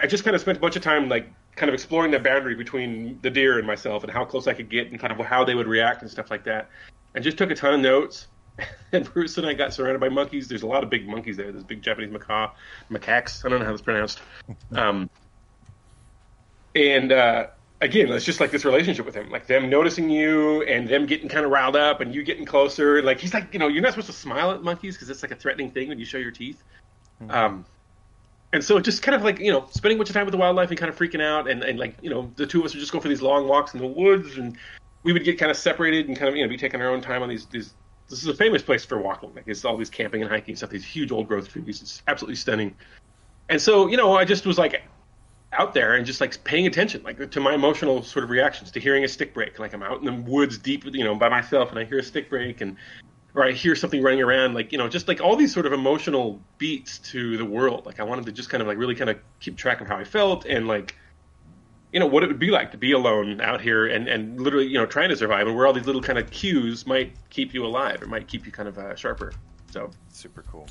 [0.00, 2.54] I just kind of spent a bunch of time like kind of exploring the boundary
[2.54, 5.44] between the deer and myself and how close I could get and kind of how
[5.44, 6.70] they would react and stuff like that.
[7.14, 8.28] And just took a ton of notes.
[8.92, 10.48] And Bruce and I got surrounded by monkeys.
[10.48, 11.52] There's a lot of big monkeys there.
[11.52, 12.50] There's big Japanese macaw,
[12.90, 13.44] macaques.
[13.44, 14.18] I don't know how that's pronounced.
[14.72, 15.08] Um,
[16.74, 17.46] and uh,
[17.80, 21.28] again, it's just like this relationship with him, like them noticing you and them getting
[21.28, 23.00] kind of riled up and you getting closer.
[23.00, 25.30] Like he's like, you know, you're not supposed to smile at monkeys because it's like
[25.30, 26.60] a threatening thing when you show your teeth.
[27.28, 27.64] Um,
[28.52, 30.32] and so it just kind of like you know spending a bunch of time with
[30.32, 32.66] the wildlife and kind of freaking out and, and like you know the two of
[32.66, 34.56] us would just go for these long walks in the woods and
[35.02, 37.00] we would get kind of separated and kind of you know be taking our own
[37.00, 37.74] time on these these
[38.10, 39.32] this is a famous place for walking.
[39.34, 41.80] Like it's all these camping and hiking stuff these huge old growth trees.
[41.80, 42.74] It's absolutely stunning.
[43.48, 44.82] And so you know i just was like
[45.52, 48.80] out there and just like paying attention like to my emotional sort of reactions to
[48.80, 49.58] hearing a stick break.
[49.58, 52.02] Like i'm out in the woods deep you know by myself and i hear a
[52.02, 52.76] stick break and
[53.34, 55.72] or I hear something running around, like you know, just like all these sort of
[55.72, 57.86] emotional beats to the world.
[57.86, 59.96] Like I wanted to just kind of like really kind of keep track of how
[59.96, 60.96] I felt and like,
[61.92, 64.66] you know, what it would be like to be alone out here and and literally
[64.66, 67.52] you know trying to survive and where all these little kind of cues might keep
[67.52, 69.32] you alive or might keep you kind of uh, sharper.
[69.70, 70.66] So Super cool.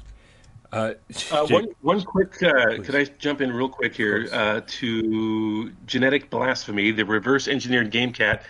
[0.72, 0.94] Uh,
[1.32, 6.30] uh, one one quick, uh, could I jump in real quick here uh, to genetic
[6.30, 8.44] blasphemy, the reverse engineered game cat.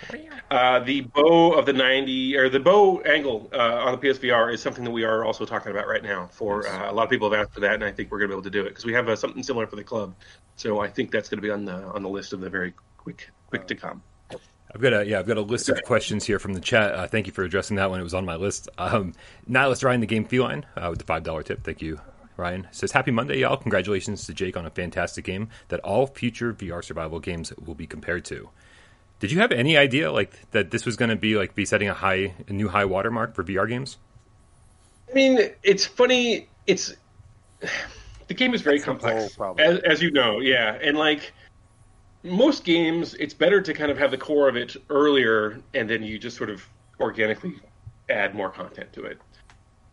[0.51, 4.62] Uh, the bow of the ninety or the bow angle uh, on the PSVR is
[4.62, 6.27] something that we are also talking about right now.
[6.34, 8.32] For uh, a lot of people have asked for that, and I think we're going
[8.32, 10.13] to be able to do it because we have uh, something similar for the club.
[10.58, 12.73] So I think that's going to be on the on the list of the very
[12.97, 14.03] quick quick to come.
[14.73, 16.93] I've got a yeah, I've got a list of questions here from the chat.
[16.93, 17.99] Uh, thank you for addressing that one.
[17.99, 18.69] It was on my list.
[18.77, 19.13] Um,
[19.47, 21.63] Nihilist Ryan, the game feline, uh, with the five dollar tip.
[21.63, 21.99] Thank you,
[22.39, 22.67] Ryan.
[22.71, 23.58] Says happy Monday, y'all.
[23.58, 27.86] Congratulations to Jake on a fantastic game that all future VR survival games will be
[27.86, 28.49] compared to.
[29.19, 31.89] Did you have any idea like that this was going to be like be setting
[31.89, 33.97] a high, a new high watermark for VR games?
[35.10, 36.47] I mean, it's funny.
[36.65, 36.95] It's
[38.28, 40.39] the game is very That's complex, as, as you know.
[40.39, 41.34] Yeah, and like
[42.23, 46.04] most games, it's better to kind of have the core of it earlier, and then
[46.04, 46.65] you just sort of
[46.99, 47.56] organically
[48.10, 49.19] add more content to it.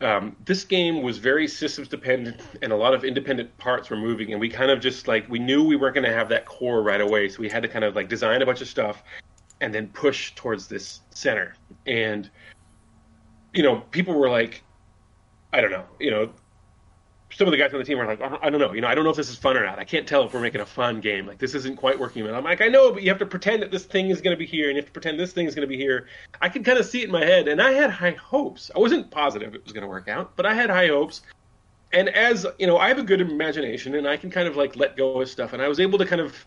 [0.01, 4.33] Um, this game was very systems dependent, and a lot of independent parts were moving,
[4.33, 6.83] and we kind of just like we knew we weren't going to have that core
[6.83, 9.03] right away, so we had to kind of like design a bunch of stuff,
[9.63, 11.55] and then push towards this center.
[11.87, 12.31] And
[13.55, 14.63] you know, people were like,
[15.55, 16.31] I don't know, you know,
[17.37, 18.95] some of the guys on the team were like, I don't, know, you know, I
[18.95, 19.79] don't know if this is fun or not.
[19.79, 21.27] I can't tell if we're making a fun game.
[21.27, 22.27] Like this isn't quite working.
[22.27, 24.35] And I'm like, I know, but you have to pretend that this thing is going
[24.35, 26.07] to be here, and you have to pretend this thing is going to be here.
[26.41, 28.71] I could kind of see it in my head, and I had high hopes.
[28.75, 31.21] I wasn't positive it was going to work out, but I had high hopes.
[31.93, 34.75] And as you know, I have a good imagination, and I can kind of like
[34.75, 36.47] let go of stuff, and I was able to kind of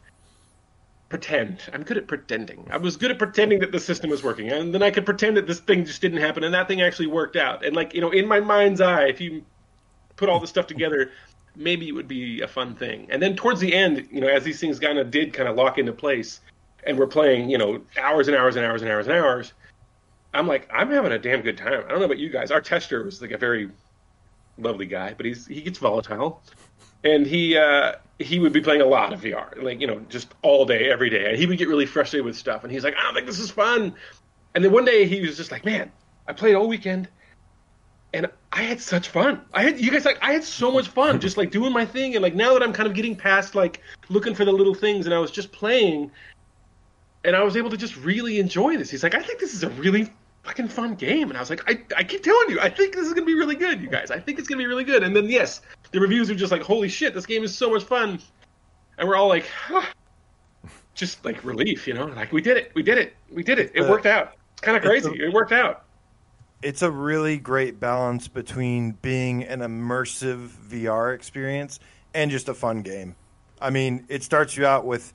[1.10, 1.62] pretend.
[1.72, 2.68] I'm good at pretending.
[2.72, 5.38] I was good at pretending that the system was working, and then I could pretend
[5.38, 7.64] that this thing just didn't happen, and that thing actually worked out.
[7.64, 9.46] And like you know, in my mind's eye, if you
[10.20, 11.12] put all this stuff together,
[11.56, 13.08] maybe it would be a fun thing.
[13.10, 15.56] And then towards the end, you know, as these things kind of did kind of
[15.56, 16.42] lock into place,
[16.86, 19.54] and we're playing, you know, hours and hours and hours and hours and hours.
[20.34, 21.84] I'm like, I'm having a damn good time.
[21.86, 22.52] I don't know about you guys.
[22.52, 23.72] Our tester was like a very
[24.58, 26.44] lovely guy, but he's he gets volatile,
[27.04, 30.28] and he uh, he would be playing a lot of VR, like you know, just
[30.44, 32.96] all day, every day, and he would get really frustrated with stuff, and he's like,
[32.96, 33.96] I don't think this is fun.
[34.54, 35.92] And then one day he was just like, Man,
[36.28, 37.10] I played all weekend,
[38.14, 38.30] and
[38.60, 39.40] I had such fun.
[39.54, 42.16] I had you guys like I had so much fun just like doing my thing,
[42.16, 45.06] and like now that I'm kind of getting past like looking for the little things,
[45.06, 46.12] and I was just playing,
[47.24, 48.92] and I was able to just really enjoy this.
[48.92, 50.12] He's like, I think this is a really
[50.44, 51.30] fucking fun game.
[51.30, 53.34] And I was like, I, I keep telling you, I think this is gonna be
[53.34, 54.12] really good, you guys.
[54.12, 55.04] I think it's gonna be really good.
[55.04, 57.86] And then yes, the reviews are just like, holy shit, this game is so much
[57.86, 58.20] fun.
[58.98, 59.86] And we're all like, huh.
[60.96, 63.72] just like relief, you know, like we did it, we did it, we did it.
[63.74, 64.34] It worked out.
[64.52, 65.12] It's kind of crazy.
[65.12, 65.86] it worked out.
[66.62, 71.80] It's a really great balance between being an immersive VR experience
[72.14, 73.16] and just a fun game.
[73.62, 75.14] I mean, it starts you out with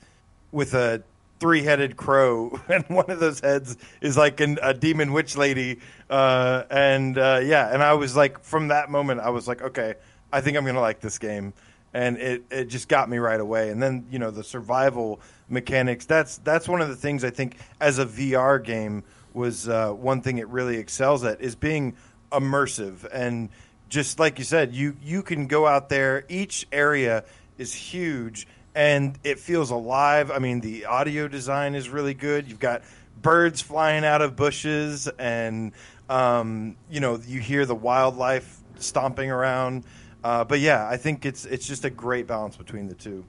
[0.51, 1.03] with a
[1.39, 5.79] three-headed crow, and one of those heads is like an, a demon witch lady,
[6.09, 9.95] uh, and uh, yeah, and I was like, from that moment, I was like, okay,
[10.31, 11.53] I think I'm gonna like this game,
[11.93, 13.69] and it it just got me right away.
[13.69, 16.05] And then you know the survival mechanics.
[16.05, 19.03] That's that's one of the things I think as a VR game
[19.35, 21.95] was uh, one thing it really excels at is being
[22.31, 23.49] immersive and
[23.89, 26.25] just like you said, you you can go out there.
[26.27, 27.23] Each area
[27.57, 30.31] is huge and it feels alive.
[30.31, 32.47] I mean, the audio design is really good.
[32.47, 32.83] You've got
[33.21, 35.71] birds flying out of bushes, and
[36.09, 39.85] um, you know you hear the wildlife stomping around.
[40.23, 43.25] Uh, but yeah, I think it's it's just a great balance between the two.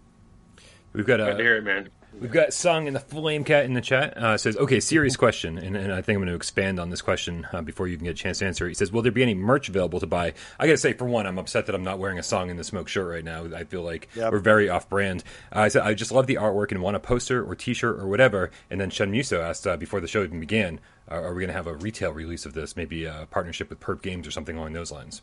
[0.93, 1.89] We've got Glad to a hear it, man.
[2.19, 4.17] We've got Sung in the Flame Cat in the chat.
[4.17, 7.03] Uh, says, okay, serious question, and, and I think I'm going to expand on this
[7.03, 8.65] question uh, before you can get a chance to answer.
[8.67, 8.71] it.
[8.71, 10.33] He says, will there be any merch available to buy?
[10.59, 12.57] I got to say, for one, I'm upset that I'm not wearing a Song in
[12.57, 13.45] the Smoke shirt right now.
[13.55, 14.33] I feel like Yep.
[14.33, 15.25] we're very off-brand.
[15.55, 18.07] Uh, I said, I just love the artwork and want a poster or T-shirt or
[18.07, 18.51] whatever.
[18.71, 21.49] And then Shun Muso asked uh, before the show even began, uh, are we going
[21.49, 22.77] to have a retail release of this?
[22.77, 25.23] Maybe a partnership with Perp Games or something along those lines.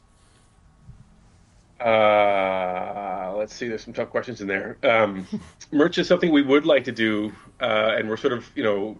[1.79, 3.67] Uh, let's see.
[3.67, 4.77] There's some tough questions in there.
[4.83, 5.27] Um,
[5.71, 8.97] merch is something we would like to do, uh, and we're sort of, you know,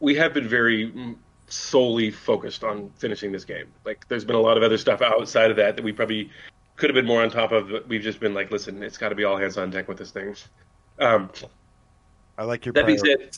[0.00, 1.16] we have been very
[1.48, 3.66] solely focused on finishing this game.
[3.84, 6.30] Like, there's been a lot of other stuff outside of that that we probably
[6.76, 7.68] could have been more on top of.
[7.70, 9.98] But we've just been like, listen, it's got to be all hands on deck with
[9.98, 10.34] this thing.
[10.98, 11.30] Um,
[12.38, 12.72] I like your.
[12.72, 13.36] That being said-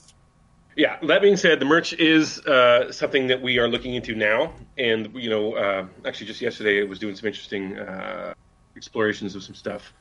[0.77, 0.99] yeah.
[1.03, 5.12] That being said, the merch is uh, something that we are looking into now, and
[5.14, 8.35] you know, uh, actually, just yesterday, I was doing some interesting uh,
[8.79, 9.93] explorations of some stuff.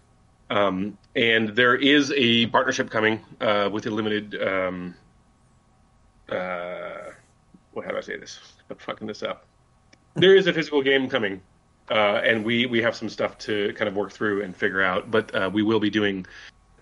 [0.50, 4.42] Um, and there is a partnership coming uh, with a limited.
[4.42, 4.96] Um,
[6.30, 7.12] uh,
[7.74, 8.40] what how do I say this?
[8.70, 9.46] I'm fucking this up.
[10.16, 11.42] There is a physical game coming,
[11.90, 15.12] uh, and we we have some stuff to kind of work through and figure out.
[15.12, 16.26] But uh, we will be doing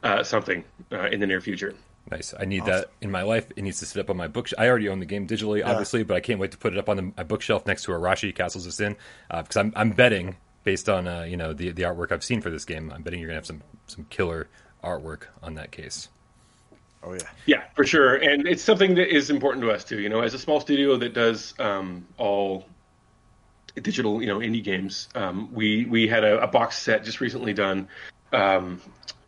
[0.04, 1.74] uh, something uh, in the near future.
[2.12, 2.36] Nice.
[2.40, 3.52] I need that in my life.
[3.56, 4.50] It needs to sit up on my book.
[4.60, 6.88] I already own the game digitally, obviously, but I can't wait to put it up
[6.88, 8.96] on the, my bookshelf next to Arashi Castles of Sin
[9.28, 12.50] because I'm I'm betting based on uh, you know the the artwork I've seen for
[12.50, 12.92] this game.
[12.92, 14.50] I'm betting you're gonna have some some killer
[14.84, 16.10] artwork on that case.
[17.02, 17.20] Oh yeah.
[17.46, 20.02] Yeah, for sure, and it's something that is important to us too.
[20.02, 22.66] You know, as a small studio that does um, all
[23.76, 27.54] digital, you know, indie games, um, we we had a, a box set just recently
[27.54, 27.88] done
[28.34, 28.82] um,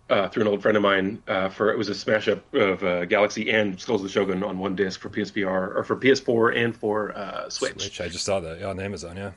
[0.10, 2.82] uh, through an old friend of mine uh, for it was a smash up of
[2.82, 6.58] uh, Galak-Z and Skulls of the Shogun on one disc for PSVR or for PS4
[6.58, 7.76] and for uh, Switch.
[7.76, 9.18] Which I just saw that on Amazon.
[9.18, 9.32] Yeah.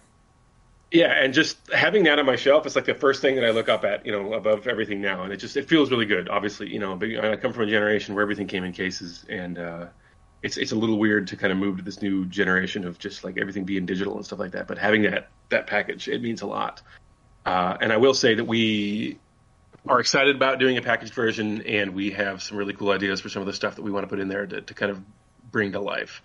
[0.93, 3.51] Yeah, and just having that on my shelf is like the first thing that I
[3.51, 6.29] look up at, you know, above everything now, and it just it feels really good.
[6.29, 9.87] Obviously, you know, I come from a generation where everything came in cases, and uh,
[10.43, 13.23] it's it's a little weird to kind of move to this new generation of just
[13.23, 14.67] like everything being digital and stuff like that.
[14.67, 16.83] But having that that package, it means a lot.
[17.47, 19.21] Uh, and I will say that we
[19.87, 23.29] are excited about doing a packaged version, and we have some really cool ideas for
[23.29, 25.01] some of the stuff that we want to put in there to, to kind of
[25.53, 26.21] bring to life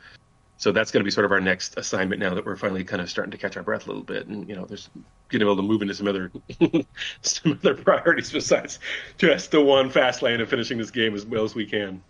[0.57, 3.01] so that's going to be sort of our next assignment now that we're finally kind
[3.01, 4.89] of starting to catch our breath a little bit and you know there's
[5.29, 6.31] getting able to move into some other
[7.21, 8.79] some other priorities besides
[9.17, 12.01] just the one fast lane of finishing this game as well as we can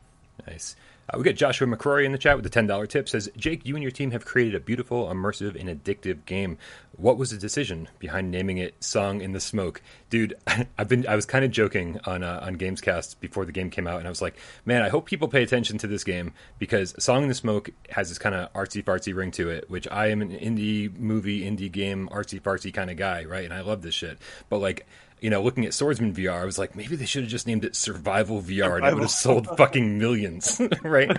[0.47, 0.75] Nice.
[1.07, 3.07] Uh, we got Joshua McCrory in the chat with the ten dollar tip.
[3.07, 6.57] Says Jake, you and your team have created a beautiful, immersive, and addictive game.
[6.97, 9.81] What was the decision behind naming it "Song in the Smoke"?
[10.09, 10.35] Dude,
[10.77, 13.87] I've been I was kind of joking on uh, on Gamescast before the game came
[13.87, 16.95] out, and I was like, man, I hope people pay attention to this game because
[16.97, 20.07] "Song in the Smoke" has this kind of artsy fartsy ring to it, which I
[20.07, 23.45] am an indie movie, indie game, artsy fartsy kind of guy, right?
[23.45, 24.17] And I love this shit,
[24.49, 24.87] but like
[25.21, 27.65] you know, looking at Swordsman VR, I was like, maybe they should have just named
[27.65, 31.09] it Survival VR, and it would have sold fucking millions, right?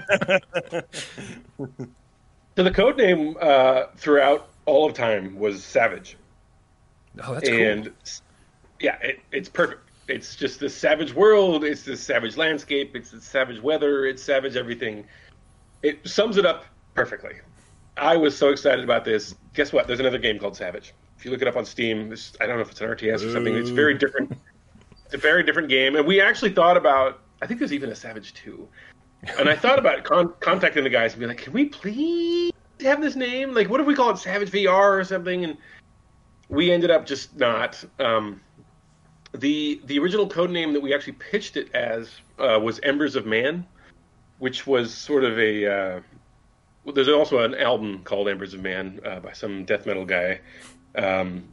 [1.59, 1.67] so
[2.55, 6.17] the code name uh, throughout all of time was savage.
[7.23, 7.59] Oh, that's cool.
[7.59, 7.93] and cool.
[8.81, 9.81] yeah it, it's perfect.
[10.09, 14.57] It's just this savage world it's this savage landscape it's this savage weather it's savage
[14.57, 15.07] everything.
[15.83, 17.37] It sums it up perfectly.
[17.97, 19.35] I was so excited about this.
[19.55, 19.87] Guess what?
[19.87, 22.57] There's another game called savage if you look it up on steam this, i don't
[22.57, 24.33] know if it's an rts or something it's very different.
[25.05, 27.95] It's a very different game and we actually thought about i think there's even a
[27.95, 28.69] savage 2
[29.39, 32.53] and i thought about con- contacting the guys and be like can we please
[32.85, 33.55] have this name?
[33.55, 35.45] Like what if we call it savage vr or something?
[35.45, 35.57] And
[36.49, 37.83] we ended up just not.
[37.99, 38.41] Um,
[39.35, 43.27] the the original code name that we actually pitched it as uh, was Embers of
[43.27, 43.67] Man,
[44.39, 46.01] which was sort of a uh,
[46.95, 50.41] there's also an album called Embers of Man uh, by some death metal guy.
[50.97, 51.45] Um,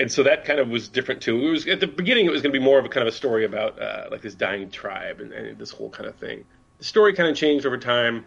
[0.00, 1.46] and so that kind of was different too.
[1.46, 2.24] It was at the beginning.
[2.26, 4.22] It was going to be more of a kind of a story about uh, like
[4.22, 6.44] this dying tribe and, and, this whole kind of thing.
[6.78, 8.24] The story kind of changed over time,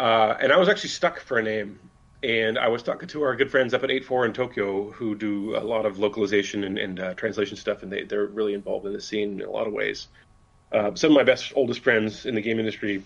[0.00, 1.78] uh, and I was actually stuck for a name.
[2.22, 5.56] And I was talking to our good friends up at 8-4 in Tokyo, who do
[5.56, 8.92] a lot of localization and, and uh, translation stuff, and they, they're really involved in
[8.92, 10.08] the scene in a lot of ways.
[10.72, 13.04] Uh, some of my best, oldest friends in the game industry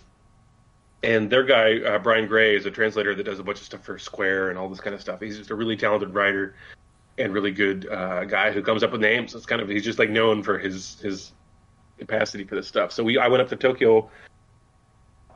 [1.02, 3.84] and their guy uh, Brian Gray is a translator that does a bunch of stuff
[3.84, 5.20] for Square and all this kind of stuff.
[5.20, 6.54] He's just a really talented writer
[7.18, 9.34] and really good uh, guy who comes up with names.
[9.34, 11.32] It's kind of he's just like known for his his
[11.98, 12.92] capacity for this stuff.
[12.92, 14.10] So we I went up to Tokyo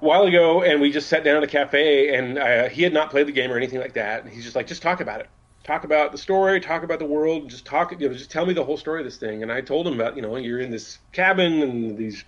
[0.00, 2.92] a while ago and we just sat down at a cafe and uh, he had
[2.92, 4.24] not played the game or anything like that.
[4.24, 5.29] And he's just like, just talk about it,
[5.62, 8.55] talk about the story, talk about the world, just talk, you know, just tell me
[8.55, 9.42] the whole story of this thing.
[9.42, 12.24] And I told him about, you know, you're in this cabin and these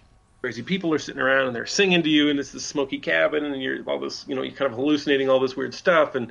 [0.47, 3.45] crazy people are sitting around and they're singing to you and it's this smoky cabin
[3.45, 6.31] and you're all this, you know, you're kind of hallucinating all this weird stuff and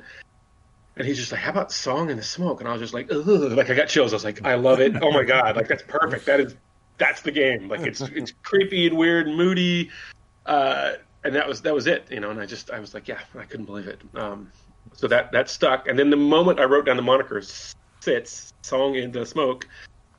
[0.96, 3.12] and he's just like, "How about Song in the Smoke?" And I was just like,
[3.12, 4.14] "Ugh!" Like I got chills.
[4.14, 4.94] I was like, "I love it!
[5.02, 5.54] Oh my god!
[5.54, 6.24] Like that's perfect.
[6.24, 6.56] That is
[6.96, 7.68] that's the game.
[7.68, 9.90] Like it's it's creepy and weird and moody."
[10.46, 12.30] Uh, and that was that was it, you know.
[12.30, 14.50] And I just I was like, "Yeah, I couldn't believe it." Um,
[14.94, 15.86] so that that stuck.
[15.86, 17.42] And then the moment I wrote down the moniker
[18.00, 19.68] "Sits Song in the Smoke,"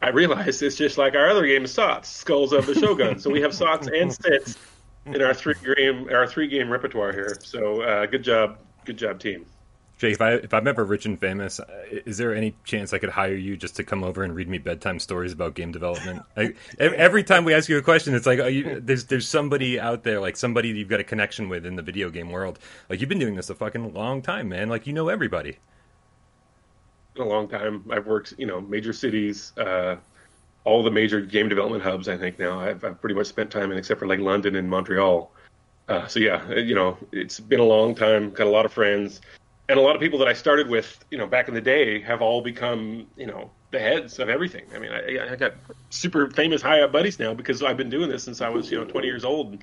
[0.01, 3.19] I realized it's just like our other game, SOTS, Skulls of the Shogun.
[3.19, 4.57] so we have SOTS and Sits
[5.05, 7.38] in our three game our three game repertoire here.
[7.43, 9.45] So uh, good job, good job, team.
[9.97, 11.65] Jake, if I if I'm ever rich and famous, uh,
[12.05, 14.60] is there any chance I could hire you just to come over and read me
[14.60, 16.21] bedtime stories about game development?
[16.38, 19.79] I, every time we ask you a question, it's like oh, you, there's there's somebody
[19.79, 22.60] out there, like somebody you've got a connection with in the video game world.
[22.89, 24.69] Like you've been doing this a fucking long time, man.
[24.69, 25.57] Like you know everybody.
[27.19, 27.84] A long time.
[27.89, 29.97] I've worked, you know, major cities, uh,
[30.63, 32.08] all the major game development hubs.
[32.08, 34.69] I think now I've, I've pretty much spent time in, except for like London and
[34.69, 35.32] Montreal.
[35.88, 38.32] Uh, so yeah, you know, it's been a long time.
[38.32, 39.21] Got a lot of friends
[39.69, 41.99] and a lot of people that I started with, you know, back in the day,
[42.01, 44.65] have all become, you know, the heads of everything.
[44.73, 45.56] I mean, I, I got
[45.89, 48.77] super famous high up buddies now because I've been doing this since I was, you
[48.77, 49.62] know, 20 years old.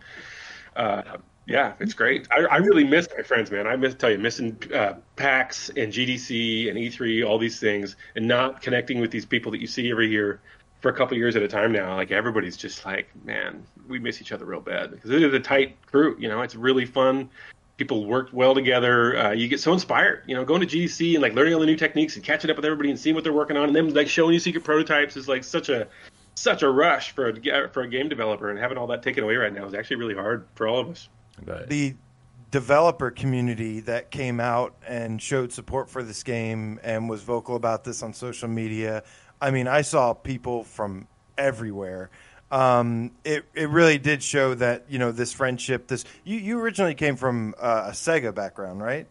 [0.76, 1.02] Uh,
[1.46, 2.26] yeah, it's great.
[2.30, 3.66] I, I, really miss my friends, man.
[3.66, 8.26] I miss tell you missing uh, PAX and GDC and E3, all these things, and
[8.26, 10.40] not connecting with these people that you see every year
[10.80, 11.96] for a couple years at a time now.
[11.96, 15.40] Like everybody's just like, man, we miss each other real bad because it is a
[15.40, 16.16] tight crew.
[16.18, 17.28] You know, it's really fun
[17.76, 19.16] people work well together.
[19.16, 21.66] Uh, you get so inspired, you know, going to GDC and like learning all the
[21.66, 23.92] new techniques and catching up with everybody and seeing what they're working on, and then
[23.94, 25.88] like showing you secret prototypes is like such a
[26.36, 29.36] such a rush for a for a game developer, and having all that taken away
[29.36, 31.08] right now is actually really hard for all of us.
[31.68, 31.96] The
[32.50, 37.84] developer community that came out and showed support for this game and was vocal about
[37.84, 39.02] this on social media.
[39.40, 42.10] I mean, I saw people from everywhere
[42.54, 45.88] um, it it really did show that you know this friendship.
[45.88, 49.08] This you, you originally came from uh, a Sega background, right?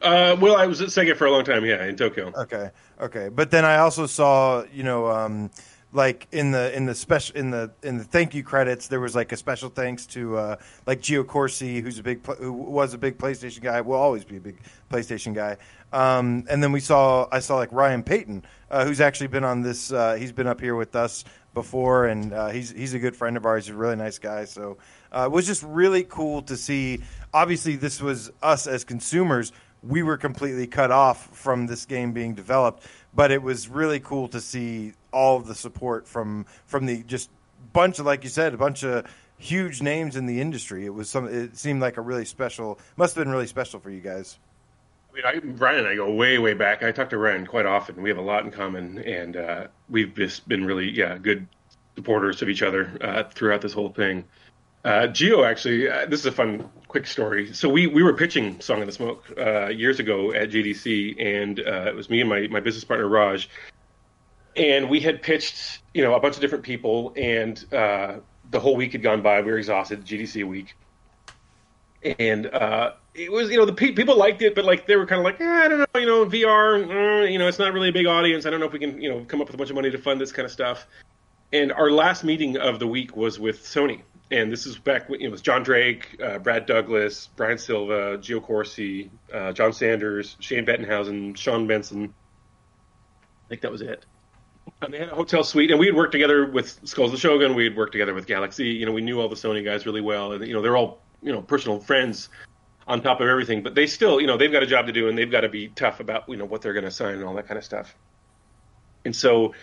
[0.00, 2.32] Uh, well, I was at Sega for a long time, yeah, in Tokyo.
[2.34, 5.08] Okay, okay, but then I also saw you know.
[5.08, 5.50] Um,
[5.92, 9.14] like in the in the special in the in the thank you credits, there was
[9.14, 12.98] like a special thanks to uh, like Gio Corsi, who's a big who was a
[12.98, 14.58] big PlayStation guy, will always be a big
[14.90, 15.58] PlayStation guy.
[15.92, 19.60] Um, and then we saw I saw like Ryan Payton, uh, who's actually been on
[19.60, 19.92] this.
[19.92, 23.36] Uh, he's been up here with us before, and uh, he's he's a good friend
[23.36, 23.66] of ours.
[23.66, 24.46] He's a really nice guy.
[24.46, 24.78] So
[25.14, 27.00] uh, it was just really cool to see.
[27.34, 29.52] Obviously, this was us as consumers.
[29.82, 34.28] We were completely cut off from this game being developed, but it was really cool
[34.28, 37.30] to see all of the support from from the just
[37.72, 39.06] bunch of like you said, a bunch of
[39.38, 40.86] huge names in the industry.
[40.86, 41.26] It was some.
[41.26, 42.78] It seemed like a really special.
[42.96, 44.38] Must have been really special for you guys.
[45.10, 46.82] I mean, I, Ryan and I go way, way back.
[46.82, 48.00] I talk to Ryan quite often.
[48.00, 51.46] We have a lot in common, and uh, we've just been really, yeah, good
[51.96, 54.24] supporters of each other uh, throughout this whole thing.
[54.84, 57.52] Uh, Gio, actually, uh, this is a fun, quick story.
[57.52, 61.60] So we, we were pitching Song of the Smoke uh, years ago at GDC, and
[61.60, 63.48] uh, it was me and my, my business partner Raj,
[64.56, 68.16] and we had pitched, you know, a bunch of different people, and uh,
[68.50, 69.40] the whole week had gone by.
[69.40, 70.74] We were exhausted, GDC week,
[72.18, 75.06] and uh, it was you know the pe- people liked it, but like they were
[75.06, 77.72] kind of like eh, I don't know you know VR uh, you know it's not
[77.72, 78.46] really a big audience.
[78.46, 79.90] I don't know if we can you know come up with a bunch of money
[79.90, 80.86] to fund this kind of stuff.
[81.52, 84.00] And our last meeting of the week was with Sony,
[84.30, 88.42] and this is back when it was John Drake, uh, Brad Douglas, Brian Silva, Gio
[88.42, 92.14] Corsi, uh, John Sanders, Shane Bettenhausen, Sean Benson.
[93.44, 94.06] I think that was it.
[94.80, 97.18] And they had a hotel suite, and we had worked together with Skulls of the
[97.18, 97.54] Shogun.
[97.54, 98.64] We had worked together with Galak-Z.
[98.64, 101.00] You know, we knew all the Sony guys really well, and you know they're all
[101.22, 102.28] you know personal friends
[102.86, 103.62] on top of everything.
[103.62, 105.48] But they still, you know, they've got a job to do and they've got to
[105.48, 107.64] be tough about, you know, what they're going to sign and all that kind of
[107.64, 107.94] stuff.
[109.04, 109.54] And so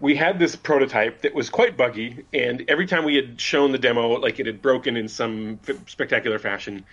[0.00, 2.24] we had this prototype that was quite buggy.
[2.32, 6.38] And every time we had shown the demo, like it had broken in some spectacular
[6.38, 6.84] fashion.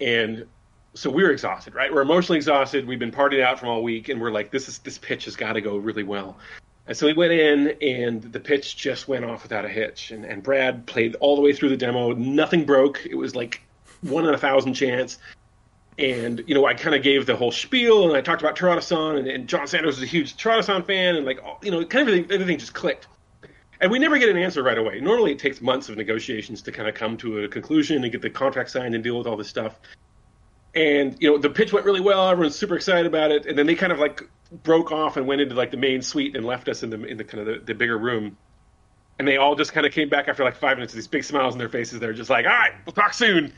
[0.00, 0.46] And
[0.94, 1.92] so we were exhausted, right?
[1.92, 2.86] We're emotionally exhausted.
[2.86, 5.36] We've been partying out from all week, and we're like, this is this pitch has
[5.36, 6.38] got to go really well.
[6.88, 10.12] And so we went in, and the pitch just went off without a hitch.
[10.12, 12.12] And, and Brad played all the way through the demo.
[12.12, 13.04] Nothing broke.
[13.04, 13.62] It was like
[14.02, 15.18] one in a thousand chance.
[15.98, 19.16] And you know, I kind of gave the whole spiel, and I talked about Terada-san,
[19.16, 22.14] and, and John Sanders is a huge Terada-san fan, and like, you know, kind of
[22.14, 23.08] everything, everything just clicked.
[23.80, 25.00] And we never get an answer right away.
[25.00, 28.22] Normally, it takes months of negotiations to kind of come to a conclusion and get
[28.22, 29.80] the contract signed and deal with all this stuff
[30.76, 32.28] and you know the pitch went really well.
[32.28, 34.22] Everyone's super excited about it, and then they kind of like
[34.62, 37.16] broke off and went into like the main suite and left us in the in
[37.16, 38.36] the kind of the, the bigger room.
[39.18, 41.24] And they all just kind of came back after like five minutes with these big
[41.24, 41.98] smiles on their faces.
[41.98, 43.52] They're just like, "All right, we'll talk soon."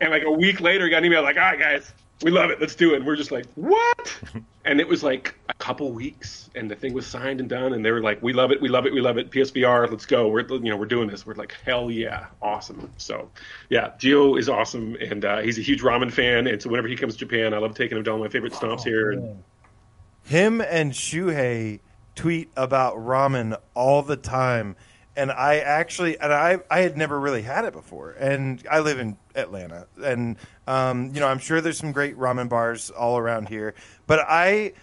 [0.00, 1.92] And like a week later, got an email like, "All right, guys,
[2.22, 2.60] we love it.
[2.60, 2.98] Let's do it.
[2.98, 4.20] And we're just like, what?
[4.64, 7.84] and it was like a couple weeks, and the thing was signed and done, and
[7.84, 9.30] they were like, we love it, we love it, we love it.
[9.30, 10.28] PSVR, let's go.
[10.28, 11.26] We're you know we're doing this.
[11.26, 12.90] We're like, hell yeah, awesome.
[12.96, 13.30] So
[13.68, 16.96] yeah, Gio is awesome, and uh, he's a huge ramen fan, and so whenever he
[16.96, 19.12] comes to Japan, I love taking him to all my favorite stops oh, here.
[19.12, 19.44] And...
[20.24, 21.80] Him and Shuhei
[22.14, 24.74] tweet about ramen all the time
[25.16, 28.98] and I actually and I I had never really had it before, and I live
[28.98, 30.36] in Atlanta, and
[30.66, 33.74] um, you know I'm sure there's some great ramen bars all around here,
[34.06, 34.74] but I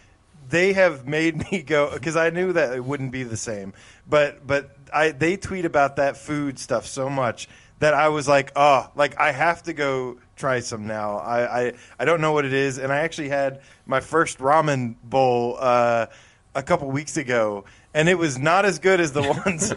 [0.50, 3.74] they have made me go because I knew that it wouldn't be the same,
[4.10, 7.48] but but I they tweet about that food stuff so much
[7.80, 11.18] that I was like, oh, like I have to go try some now.
[11.18, 14.96] I I, I don't know what it is, and I actually had my first ramen
[15.04, 16.08] bowl uh,
[16.56, 19.74] a couple weeks ago and it was not as good as the ones.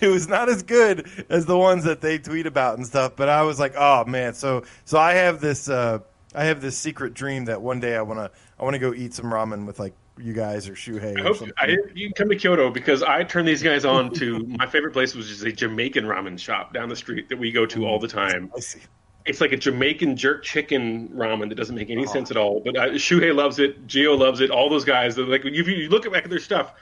[0.00, 3.16] it was not as good as the ones that they tweet about and stuff.
[3.16, 5.98] But I was like, oh man, so so I have this uh,
[6.34, 8.94] I have this secret dream that one day I want to I want to go
[8.94, 11.18] eat some ramen with like you guys or Shuhei.
[11.18, 14.40] I hope I, you can come to Kyoto because I turned these guys on to
[14.40, 17.66] my favorite place was just a Jamaican ramen shop down the street that we go
[17.66, 18.50] to all the time.
[18.56, 18.80] I see.
[19.26, 22.10] It's like a Jamaican jerk chicken ramen that doesn't make any oh.
[22.10, 22.60] sense at all.
[22.60, 23.86] But uh, Shuhei loves it.
[23.86, 24.50] Gio loves it.
[24.50, 26.74] All those guys, like if you look back at their stuff,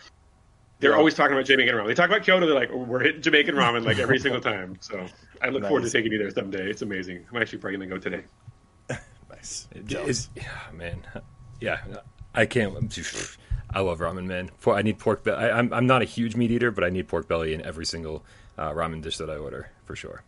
[0.81, 1.87] they're always talking about Jamaican ramen.
[1.87, 2.47] They talk about Kyoto.
[2.47, 4.77] They're like, we're hitting Jamaican ramen like every single time.
[4.81, 5.07] So
[5.43, 5.69] I look nice.
[5.69, 6.71] forward to taking you there someday.
[6.71, 7.27] It's amazing.
[7.31, 8.25] I'm actually probably gonna go today.
[9.31, 9.69] nice.
[9.75, 11.03] Is, yeah, man.
[11.61, 11.81] Yeah,
[12.35, 12.75] I can't.
[13.71, 14.51] I love ramen, man.
[14.67, 15.45] I need pork belly.
[15.45, 17.85] I, am I'm not a huge meat eater, but I need pork belly in every
[17.85, 18.25] single
[18.57, 20.23] uh, ramen dish that I order for sure.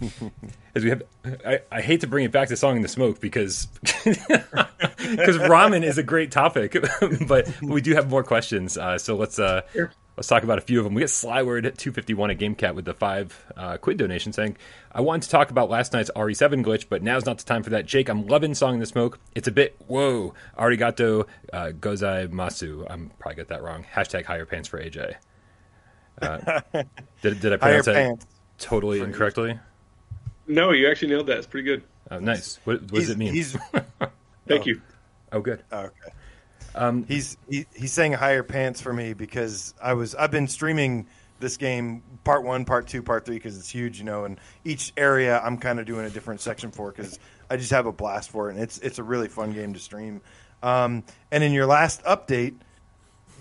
[0.74, 1.02] As we have,
[1.44, 5.84] I, I hate to bring it back to song in the smoke because because ramen
[5.84, 6.76] is a great topic,
[7.26, 8.76] but we do have more questions.
[8.78, 9.92] Uh, so let's uh, sure.
[10.16, 10.94] let's talk about a few of them.
[10.94, 14.32] We get Slyword two fifty one at Game Cat with the five uh, quid donation
[14.32, 14.56] saying,
[14.90, 17.70] "I wanted to talk about last night's RE7 glitch, but now's not the time for
[17.70, 19.20] that." Jake, I'm loving song in the smoke.
[19.34, 20.34] It's a bit whoa.
[20.58, 22.86] Arigato uh, gozai masu.
[22.88, 23.84] I'm probably got that wrong.
[23.94, 25.16] Hashtag higher pants for AJ.
[26.20, 26.60] Uh,
[27.22, 28.24] did, did I pronounce that
[28.58, 29.58] totally incorrectly?
[30.46, 31.38] No, you actually nailed that.
[31.38, 31.82] It's pretty good.
[32.10, 32.58] Oh, nice.
[32.64, 33.32] What, what does it mean?
[33.32, 33.52] He's,
[34.46, 34.66] Thank oh.
[34.66, 34.82] you.
[35.32, 35.62] Oh, good.
[35.72, 36.12] Oh, okay.
[36.74, 41.06] Um, he's he, he's saying higher pants for me because I was I've been streaming
[41.38, 44.92] this game part one, part two, part three because it's huge, you know, and each
[44.96, 47.18] area I'm kind of doing a different section for because
[47.50, 49.80] I just have a blast for it, and it's it's a really fun game to
[49.80, 50.22] stream.
[50.62, 52.54] Um, and in your last update,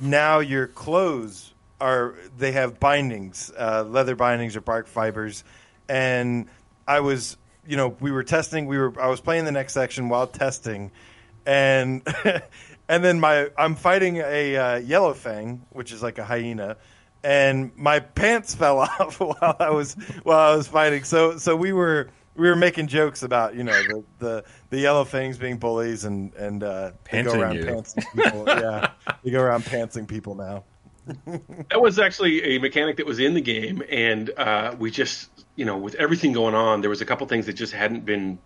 [0.01, 5.43] now your clothes are they have bindings, uh, leather bindings or bark fibers,
[5.87, 6.47] and
[6.91, 8.65] I was, you know, we were testing.
[8.65, 8.93] We were.
[9.01, 10.91] I was playing the next section while testing,
[11.45, 12.05] and
[12.89, 16.75] and then my I'm fighting a uh, yellow fang, which is like a hyena,
[17.23, 21.05] and my pants fell off while I was while I was fighting.
[21.05, 25.05] So so we were we were making jokes about you know the the, the yellow
[25.05, 27.63] fangs being bullies and and uh, they go around you.
[27.63, 28.43] pantsing people.
[28.47, 28.91] yeah,
[29.23, 30.65] they go around pantsing people now.
[31.69, 35.65] that was actually a mechanic that was in the game, and uh, we just you
[35.65, 38.39] know, with everything going on, there was a couple things that just hadn't been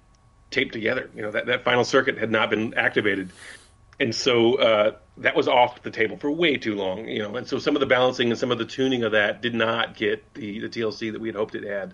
[0.52, 1.10] taped together.
[1.16, 3.32] You know, that, that final circuit had not been activated.
[4.00, 7.36] And so uh, that was off the table for way too long, you know.
[7.36, 9.96] And so some of the balancing and some of the tuning of that did not
[9.96, 11.94] get the, the TLC that we had hoped it had.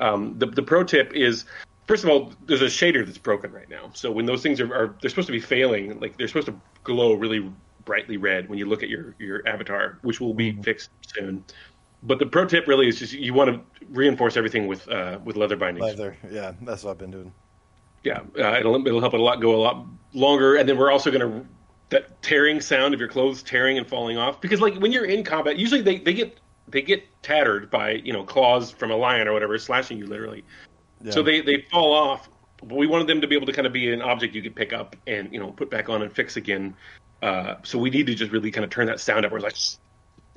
[0.00, 1.44] Um, the, the pro tip is
[1.86, 3.90] first of all, there's a shader that's broken right now.
[3.94, 6.60] So when those things are, are, they're supposed to be failing, like they're supposed to
[6.84, 7.50] glow really
[7.84, 10.62] brightly red when you look at your your avatar, which will be mm-hmm.
[10.62, 11.42] fixed soon
[12.02, 15.36] but the pro tip really is just you want to reinforce everything with uh, with
[15.36, 15.84] leather bindings.
[15.84, 17.32] Leather, yeah, that's what I've been doing.
[18.04, 20.90] Yeah, uh, it'll it'll help it a lot go a lot longer, and then we're
[20.90, 21.46] also going to
[21.90, 25.24] that tearing sound of your clothes tearing and falling off because like when you're in
[25.24, 26.38] combat, usually they, they get
[26.68, 30.44] they get tattered by you know claws from a lion or whatever slashing you literally,
[31.02, 31.10] yeah.
[31.10, 32.28] so they they fall off.
[32.60, 34.54] But we wanted them to be able to kind of be an object you could
[34.54, 36.76] pick up and you know put back on and fix again.
[37.22, 39.32] Uh, so we need to just really kind of turn that sound up.
[39.32, 39.80] Where it's like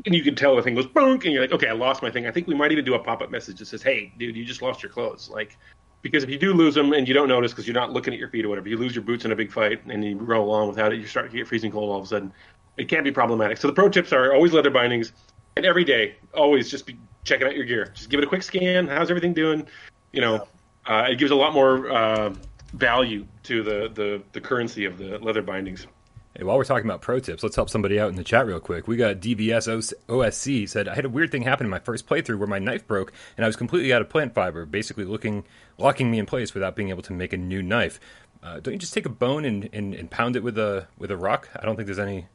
[0.05, 2.09] and you can tell the thing goes boom, and you're like, okay, I lost my
[2.09, 2.25] thing.
[2.25, 4.45] I think we might even do a pop up message that says, hey, dude, you
[4.45, 5.29] just lost your clothes.
[5.29, 5.57] Like,
[6.01, 8.19] because if you do lose them and you don't notice because you're not looking at
[8.19, 10.47] your feet or whatever, you lose your boots in a big fight and you roll
[10.47, 12.33] along without it, you start to get freezing cold all of a sudden.
[12.77, 13.57] It can be problematic.
[13.57, 15.11] So the pro tips are always leather bindings,
[15.55, 17.91] and every day, always just be checking out your gear.
[17.93, 18.87] Just give it a quick scan.
[18.87, 19.67] How's everything doing?
[20.13, 20.47] You know,
[20.87, 22.33] uh, it gives a lot more uh,
[22.73, 25.85] value to the, the the currency of the leather bindings.
[26.33, 28.61] Hey, while we're talking about pro tips, let's help somebody out in the chat real
[28.61, 28.87] quick.
[28.87, 32.39] We got DBS OSC said I had a weird thing happen in my first playthrough
[32.39, 35.43] where my knife broke and I was completely out of plant fiber, basically looking
[35.77, 37.99] locking me in place without being able to make a new knife.
[38.41, 41.11] Uh, don't you just take a bone and, and, and pound it with a with
[41.11, 41.49] a rock?
[41.53, 42.27] I don't think there's any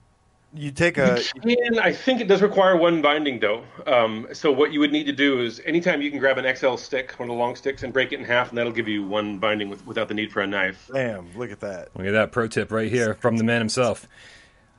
[0.57, 1.23] you take a.
[1.45, 3.65] And I think it does require one binding though.
[3.87, 6.77] Um, so what you would need to do is anytime you can grab an XL
[6.77, 9.07] stick, one of the long sticks, and break it in half, and that'll give you
[9.07, 10.91] one binding with, without the need for a knife.
[10.93, 11.37] Damn!
[11.37, 11.91] Look at that.
[11.97, 14.09] Look at that pro tip right here from the man himself.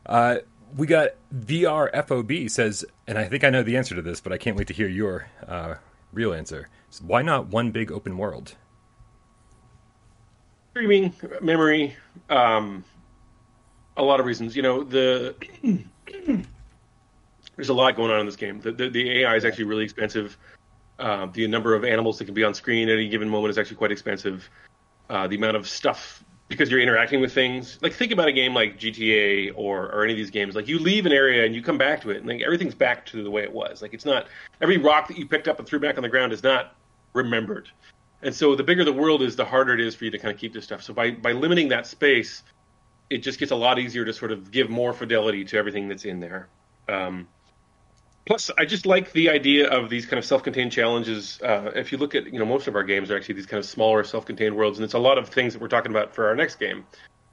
[0.05, 0.37] Uh,
[0.75, 4.37] we got VRFOB says, and I think I know the answer to this, but I
[4.37, 5.75] can't wait to hear your uh,
[6.11, 6.67] real answer.
[6.89, 8.55] So why not one big open world?
[10.71, 11.95] Streaming memory.
[12.29, 12.83] Um,
[13.97, 14.55] a lot of reasons.
[14.55, 15.35] You know, the
[17.55, 18.61] there's a lot going on in this game.
[18.61, 20.37] The, the, the AI is actually really expensive.
[20.99, 23.57] Uh, the number of animals that can be on screen at any given moment is
[23.57, 24.49] actually quite expensive.
[25.09, 27.77] Uh, the amount of stuff because you're interacting with things.
[27.81, 30.55] Like think about a game like GTA or or any of these games.
[30.55, 33.05] Like you leave an area and you come back to it, and like everything's back
[33.07, 33.81] to the way it was.
[33.81, 34.27] Like it's not
[34.61, 36.75] every rock that you picked up and threw back on the ground is not
[37.13, 37.69] remembered.
[38.21, 40.33] And so the bigger the world is, the harder it is for you to kind
[40.33, 40.81] of keep this stuff.
[40.81, 42.43] So by by limiting that space,
[43.09, 46.05] it just gets a lot easier to sort of give more fidelity to everything that's
[46.05, 46.49] in there.
[46.89, 47.27] Um,
[48.25, 51.39] plus, I just like the idea of these kind of self-contained challenges.
[51.41, 53.59] Uh, if you look at, you know, most of our games are actually these kind
[53.59, 56.27] of smaller self-contained worlds, and it's a lot of things that we're talking about for
[56.27, 56.85] our next game.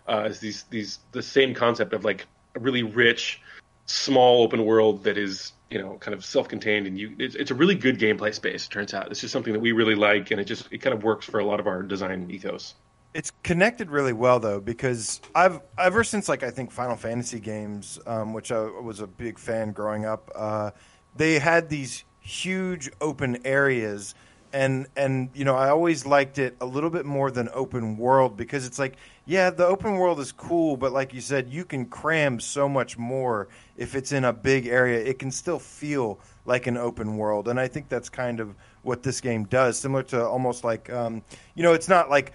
[0.07, 3.41] Uh, is these these the same concept of like a really rich,
[3.87, 7.55] small open world that is you know kind of self-contained, and you it's, it's a
[7.55, 8.66] really good gameplay space.
[8.66, 10.95] It turns out it's just something that we really like, and it just it kind
[10.95, 12.75] of works for a lot of our design ethos.
[13.14, 18.00] It's connected really well though because I've ever since like I think Final Fantasy games,
[18.06, 20.32] um, which I was a big fan growing up.
[20.34, 20.72] Uh,
[21.16, 24.16] they had these huge open areas,
[24.52, 28.36] and and you know I always liked it a little bit more than open world
[28.36, 28.96] because it's like
[29.26, 32.98] yeah the open world is cool, but like you said, you can cram so much
[32.98, 33.46] more
[33.76, 34.98] if it's in a big area.
[34.98, 39.04] It can still feel like an open world, and I think that's kind of what
[39.04, 41.22] this game does, similar to almost like um,
[41.54, 42.32] you know it's not like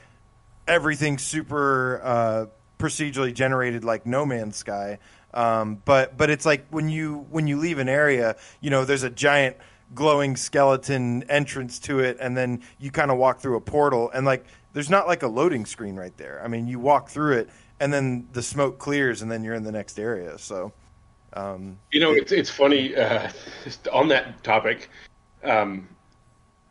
[0.70, 2.45] everything super uh,
[2.78, 4.99] procedurally generated like No Man's Sky.
[5.34, 9.03] Um, but but it's like when you when you leave an area, you know, there's
[9.03, 9.57] a giant
[9.93, 14.26] glowing skeleton entrance to it, and then you kind of walk through a portal, and
[14.26, 16.41] like there's not like a loading screen right there.
[16.43, 17.49] I mean, you walk through it,
[17.80, 20.38] and then the smoke clears, and then you're in the next area.
[20.38, 20.72] So,
[21.34, 23.30] um, you know, it's it's funny uh,
[23.93, 24.89] on that topic.
[25.43, 25.88] Um,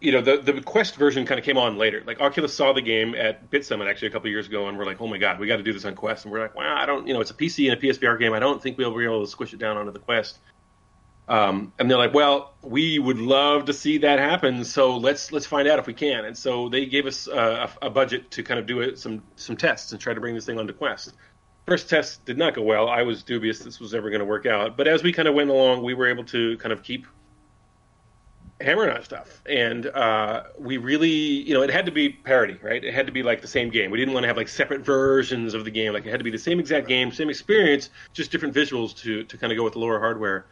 [0.01, 2.03] you know, the the Quest version kind of came on later.
[2.07, 5.01] Like Oculus saw the game at BitSummit actually a couple years ago, and we're like,
[5.01, 6.25] oh my god, we got to do this on Quest.
[6.25, 8.33] And we're like, well, I don't, you know, it's a PC and a PSVR game.
[8.33, 10.39] I don't think we'll be able to squish it down onto the Quest.
[11.29, 14.65] Um, and they're like, well, we would love to see that happen.
[14.65, 16.25] So let's let's find out if we can.
[16.25, 19.23] And so they gave us uh, a, a, budget to kind of do it, some
[19.37, 21.13] some tests and try to bring this thing onto Quest.
[21.67, 22.89] First test did not go well.
[22.89, 24.79] I was dubious this was ever going to work out.
[24.79, 27.07] But as we kind of went along, we were able to kind of keep
[28.61, 29.41] hammering on stuff.
[29.47, 32.83] And uh, we really, you know, it had to be parity, right?
[32.83, 33.91] It had to be like the same game.
[33.91, 35.93] We didn't want to have like separate versions of the game.
[35.93, 39.25] Like it had to be the same exact game, same experience, just different visuals to
[39.25, 40.47] to kind of go with the lower hardware.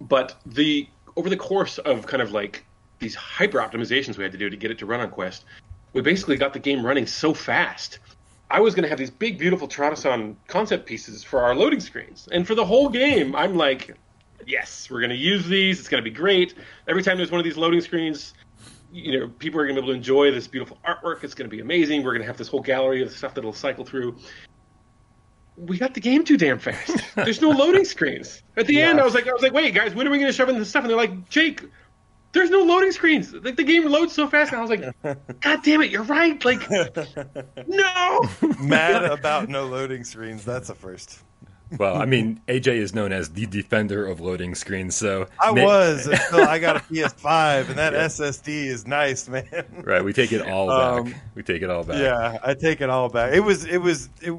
[0.00, 2.64] But the over the course of kind of like
[2.98, 5.44] these hyper optimizations we had to do to get it to run on Quest,
[5.92, 7.98] we basically got the game running so fast.
[8.50, 12.28] I was going to have these big, beautiful Terada-san concept pieces for our loading screens,
[12.30, 13.96] and for the whole game, I'm like,
[14.46, 15.78] yes, we're going to use these.
[15.78, 16.54] It's going to be great.
[16.88, 18.34] Every time there's one of these loading screens,
[18.92, 21.24] you know, people are going to be able to enjoy this beautiful artwork.
[21.24, 22.02] It's going to be amazing.
[22.02, 24.16] We're going to have this whole gallery of stuff that'll cycle through.
[25.56, 26.96] We got the game too damn fast.
[27.16, 28.42] There's no loading screens.
[28.56, 28.90] At the yeah.
[28.90, 30.48] end, I was like, I was like, wait, guys, when are we going to shove
[30.48, 30.82] in this stuff?
[30.82, 31.64] And they're like, Jake,
[32.32, 33.32] there's no loading screens.
[33.32, 36.44] Like the game loads so fast, and I was like, God damn it, you're right.
[36.44, 36.68] Like,
[37.68, 38.28] no.
[38.60, 40.44] Mad about no loading screens.
[40.44, 41.20] That's a first
[41.78, 46.06] well, I mean, AJ is known as the defender of loading screens, so I was
[46.06, 48.06] until I got a PS5, and that yeah.
[48.06, 49.64] SSD is nice, man.
[49.82, 51.22] Right, we take it all um, back.
[51.34, 51.98] We take it all back.
[51.98, 53.32] Yeah, I take it all back.
[53.32, 54.38] It was, it was, it,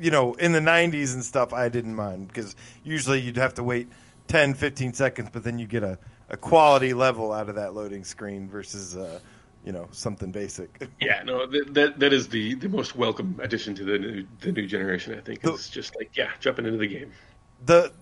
[0.00, 3.62] you know, in the '90s and stuff, I didn't mind because usually you'd have to
[3.62, 3.88] wait
[4.28, 5.98] 10, 15 seconds, but then you get a,
[6.28, 8.96] a quality level out of that loading screen versus.
[8.96, 9.20] Uh,
[9.64, 10.88] you know something basic.
[11.00, 14.66] yeah, no, that that is the the most welcome addition to the new the new
[14.66, 15.16] generation.
[15.18, 17.12] I think it's the, just like yeah, jumping into the game.
[17.64, 17.92] The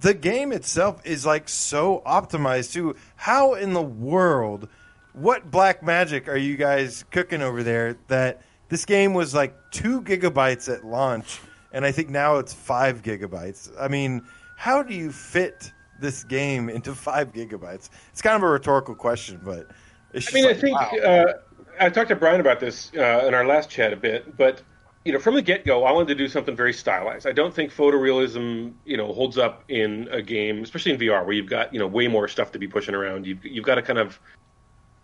[0.00, 2.96] the game itself is like so optimized too.
[3.16, 4.68] How in the world
[5.12, 7.96] what black magic are you guys cooking over there?
[8.08, 11.40] That this game was like two gigabytes at launch,
[11.72, 13.70] and I think now it's five gigabytes.
[13.78, 14.22] I mean,
[14.56, 17.90] how do you fit this game into five gigabytes?
[18.10, 19.68] It's kind of a rhetorical question, but
[20.14, 20.98] I mean, like, I think wow.
[21.02, 21.32] uh,
[21.80, 24.62] I talked to Brian about this uh, in our last chat a bit, but
[25.04, 27.26] you know, from the get go, I wanted to do something very stylized.
[27.26, 31.32] I don't think photorealism, you know, holds up in a game, especially in VR, where
[31.32, 33.26] you've got you know way more stuff to be pushing around.
[33.26, 34.20] You've you've got to kind of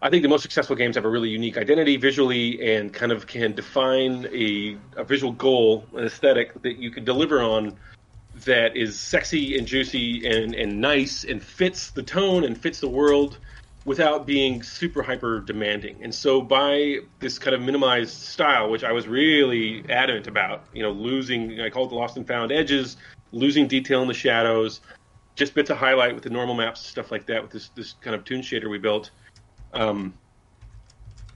[0.00, 3.26] I think the most successful games have a really unique identity visually and kind of
[3.26, 7.76] can define a, a visual goal, an aesthetic that you can deliver on
[8.44, 12.88] that is sexy and juicy and, and nice and fits the tone and fits the
[12.88, 13.38] world
[13.88, 15.96] without being super hyper demanding.
[16.02, 20.82] And so by this kind of minimized style, which I was really adamant about, you
[20.82, 22.98] know, losing I call it the lost and found edges,
[23.32, 24.82] losing detail in the shadows,
[25.36, 28.14] just bits of highlight with the normal maps, stuff like that with this this kind
[28.14, 29.10] of toon shader we built.
[29.72, 30.12] Um,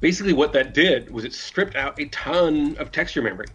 [0.01, 3.47] basically, what that did was it stripped out a ton of texture memory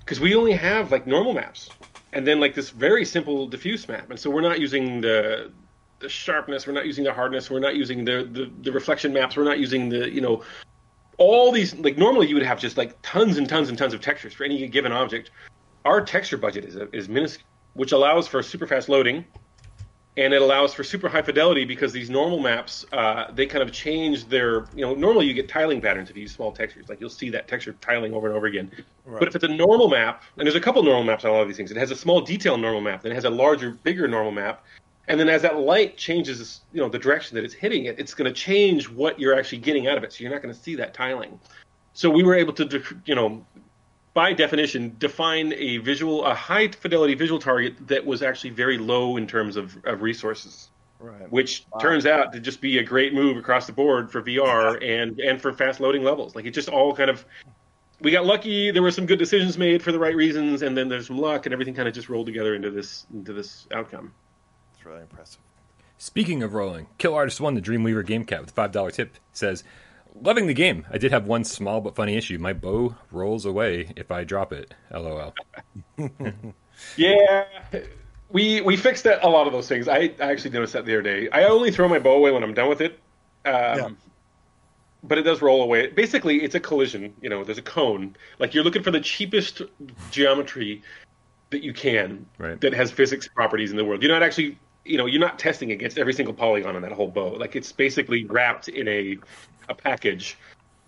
[0.00, 1.68] because we only have like normal maps
[2.14, 5.52] and then like this very simple diffuse map, and so we're not using the
[6.00, 9.36] the sharpness, we're not using the hardness, we're not using the the, the reflection maps,
[9.36, 10.42] we're not using the you know
[11.18, 14.00] all these like normally you would have just like tons and tons and tons of
[14.00, 15.30] textures for any given object.
[15.84, 19.24] Our texture budget is is minuscule, which allows for super fast loading
[20.16, 23.72] and it allows for super high fidelity because these normal maps uh, they kind of
[23.72, 26.88] change their you know normally you get tiling patterns if you use small textures.
[26.88, 28.70] Like you'll see that texture tiling over and over again.
[29.06, 31.42] But if it's a normal map and there's a couple normal maps on a lot
[31.42, 33.70] of these things it has a small detail normal map then it has a larger
[33.70, 34.64] bigger normal map
[35.10, 38.14] and then as that light changes you know the direction that it's hitting it it's
[38.14, 40.60] going to change what you're actually getting out of it so you're not going to
[40.60, 41.38] see that tiling
[41.92, 43.44] so we were able to you know
[44.14, 49.16] by definition, define a visual, a high fidelity visual target that was actually very low
[49.16, 51.32] in terms of, of resources, Right.
[51.32, 55.18] which turns out to just be a great move across the board for VR and
[55.18, 56.34] and for fast loading levels.
[56.36, 57.24] Like it just all kind of,
[58.02, 58.70] we got lucky.
[58.70, 61.46] There were some good decisions made for the right reasons, and then there's some luck,
[61.46, 64.12] and everything kind of just rolled together into this into this outcome.
[64.90, 65.40] It's really impressive.
[65.98, 69.62] Speaking of rolling, Kill Artist One, the Dreamweaver Game Cat with five dollar tip says,
[70.20, 70.84] "Loving the game.
[70.90, 72.38] I did have one small but funny issue.
[72.38, 74.74] My bow rolls away if I drop it.
[74.92, 75.32] LOL.
[76.96, 77.44] Yeah,
[78.30, 79.86] we we fixed that, a lot of those things.
[79.86, 81.28] I, I actually noticed that the other day.
[81.30, 82.92] I only throw my bow away when I'm done with it.
[83.44, 83.88] Um, Yeah.
[85.02, 85.88] But it does roll away.
[85.88, 87.12] Basically, it's a collision.
[87.20, 88.16] You know, there's a cone.
[88.38, 89.60] Like you're looking for the cheapest
[90.10, 90.82] geometry
[91.50, 92.58] that you can Right.
[92.62, 94.02] that has physics properties in the world.
[94.02, 97.08] You're not actually, you know, you're not testing against every single polygon on that whole
[97.08, 97.34] bow.
[97.34, 99.18] Like it's basically wrapped in a
[99.68, 100.36] a package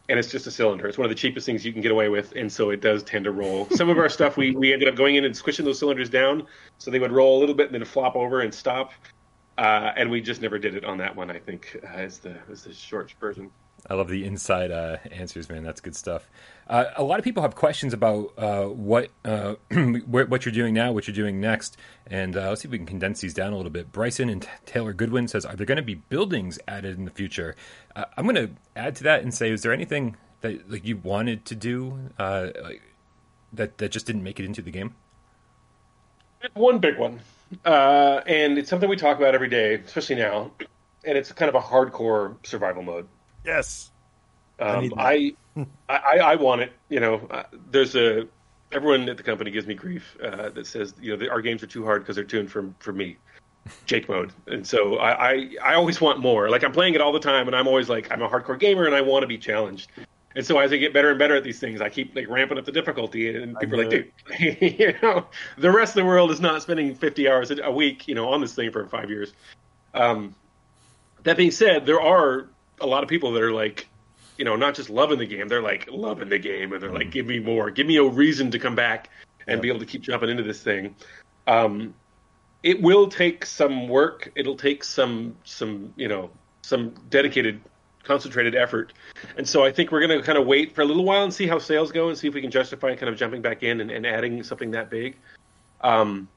[0.08, 0.86] and it's just a cylinder.
[0.86, 3.02] It's one of the cheapest things you can get away with, and so it does
[3.02, 3.68] tend to roll.
[3.70, 6.46] Some of our stuff, we, we ended up going in and squishing those cylinders down,
[6.78, 8.92] so they would roll a little bit and then flop over and stop.
[9.58, 11.30] Uh, and we just never did it on that one.
[11.30, 13.50] I think uh, is the is the short version.
[13.88, 15.62] I love the inside uh, answers, man.
[15.62, 16.28] That's good stuff.
[16.72, 19.56] Uh, a lot of people have questions about uh, what uh,
[20.06, 22.86] what you're doing now, what you're doing next, and uh, let's see if we can
[22.86, 23.92] condense these down a little bit.
[23.92, 27.10] Bryson and T- Taylor Goodwin says, "Are there going to be buildings added in the
[27.10, 27.56] future?"
[27.94, 30.96] Uh, I'm going to add to that and say, is there anything that like you
[30.96, 32.80] wanted to do uh, like,
[33.52, 34.94] that that just didn't make it into the game?
[36.54, 37.20] One big one,
[37.66, 40.52] uh, and it's something we talk about every day, especially now.
[41.04, 43.08] And it's kind of a hardcore survival mode.
[43.44, 43.91] Yes.
[44.62, 45.36] Um, need
[45.88, 46.72] I, I, I want it.
[46.88, 48.26] You know, uh, there's a
[48.72, 51.62] everyone at the company gives me grief uh, that says you know the, our games
[51.62, 53.16] are too hard because they're tuned for for me,
[53.86, 56.48] Jake mode, and so I, I I always want more.
[56.48, 58.86] Like I'm playing it all the time, and I'm always like I'm a hardcore gamer
[58.86, 59.90] and I want to be challenged.
[60.34, 62.56] And so as I get better and better at these things, I keep like ramping
[62.56, 64.12] up the difficulty, and people are like, dude,
[64.78, 65.26] you know,
[65.58, 68.28] the rest of the world is not spending 50 hours a a week, you know,
[68.30, 69.34] on this thing for five years.
[69.94, 70.34] Um,
[71.24, 72.48] that being said, there are
[72.80, 73.86] a lot of people that are like,
[74.42, 77.12] you know, not just loving the game, they're like loving the game, and they're like,
[77.12, 79.08] give me more, give me a reason to come back
[79.46, 80.96] and be able to keep jumping into this thing.
[81.46, 81.94] Um,
[82.64, 84.32] it will take some work.
[84.34, 86.28] It'll take some some you know
[86.62, 87.60] some dedicated,
[88.02, 88.94] concentrated effort,
[89.36, 91.32] and so I think we're going to kind of wait for a little while and
[91.32, 93.80] see how sales go and see if we can justify kind of jumping back in
[93.80, 95.18] and, and adding something that big.
[95.82, 96.28] Um,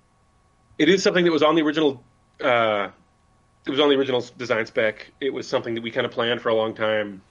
[0.77, 2.03] it is something that was on the original.
[2.39, 2.89] Uh,
[3.65, 5.11] it was on the original design spec.
[5.19, 7.23] It was something that we kind of planned for a long time,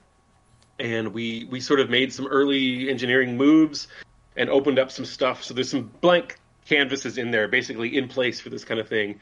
[0.79, 3.87] and we we sort of made some early engineering moves
[4.35, 5.43] and opened up some stuff.
[5.43, 9.19] So there's some blank canvases in there, basically in place for this kind of thing.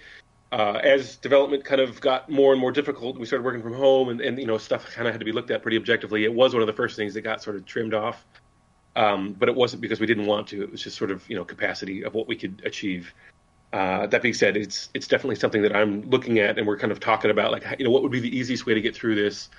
[0.51, 4.09] Uh, as development kind of got more and more difficult, we started working from home,
[4.09, 6.25] and, and you know stuff kind of had to be looked at pretty objectively.
[6.25, 8.23] It was one of the first things that got sort of trimmed off,
[8.95, 10.61] um, but it wasn't because we didn't want to.
[10.61, 13.13] It was just sort of you know capacity of what we could achieve.
[13.71, 16.91] Uh, that being said, it's it's definitely something that I'm looking at, and we're kind
[16.91, 19.15] of talking about like you know what would be the easiest way to get through
[19.15, 19.49] this.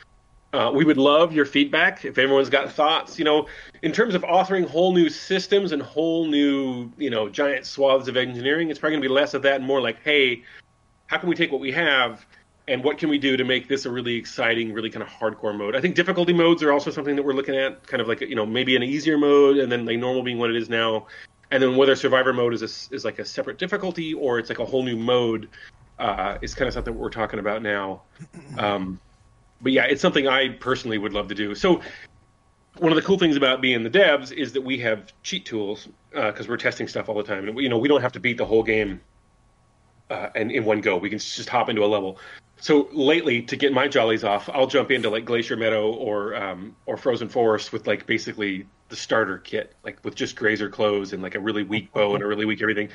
[0.55, 3.19] Uh, we would love your feedback if everyone's got thoughts.
[3.19, 3.49] You know,
[3.83, 8.17] in terms of authoring whole new systems and whole new, you know, giant swaths of
[8.17, 10.45] engineering, it's probably going to be less of that and more like, hey,
[11.09, 12.25] how can we take what we have
[12.69, 15.59] and what can we do to make this a really exciting, really kind of hardcore
[15.59, 15.75] mode?
[15.75, 18.37] I think difficulty modes are also something that we're looking at, kind of like you
[18.37, 21.09] know maybe an easier mode and then like normal being what it is now,
[21.51, 24.61] and then whether survivor mode is a, is like a separate difficulty or it's like
[24.61, 25.49] a whole new mode
[25.99, 28.03] uh, is kind of something we're talking about now.
[28.57, 29.01] Um,
[29.65, 31.55] but yeah, it's something I personally would love to do.
[31.57, 31.81] So
[32.79, 35.89] one of the cool things about being the devs is that we have cheat tools
[36.11, 38.21] because uh, we're testing stuff all the time, and you know we don't have to
[38.21, 39.01] beat the whole game
[40.11, 40.97] uh, and in one go.
[40.97, 42.19] We can just hop into a level.
[42.59, 46.77] So lately, to get my jollies off, I'll jump into like Glacier Meadow or um,
[46.87, 51.23] or Frozen Forest with like basically the starter kit, like with just grazer clothes and
[51.23, 52.91] like a really weak bow and a really weak everything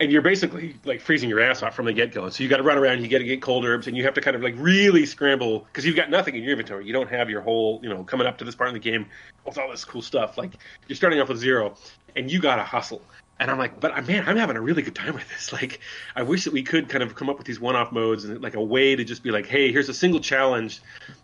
[0.00, 2.28] and you're basically like freezing your ass off from the get go.
[2.28, 4.14] So you got to run around, you got to get cold herbs, and you have
[4.14, 6.86] to kind of like really scramble because you've got nothing in your inventory.
[6.86, 9.06] You don't have your whole, you know, coming up to this part of the game
[9.44, 10.38] with all this cool stuff.
[10.38, 10.52] Like
[10.86, 11.74] you're starting off with zero,
[12.16, 13.02] and you got to hustle.
[13.40, 15.52] And I'm like, but uh, man, I'm having a really good time with this.
[15.58, 15.80] Like,
[16.14, 18.54] I wish that we could kind of come up with these one-off modes and like
[18.54, 20.80] a way to just be like, hey, here's a single challenge.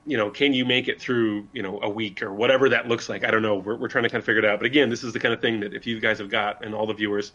[0.07, 3.09] You know, can you make it through, you know, a week or whatever that looks
[3.09, 3.25] like?
[3.25, 3.57] I don't know.
[3.57, 4.59] We're, we're trying to kind of figure it out.
[4.59, 6.75] But again, this is the kind of thing that if you guys have got and
[6.75, 7.33] all the viewers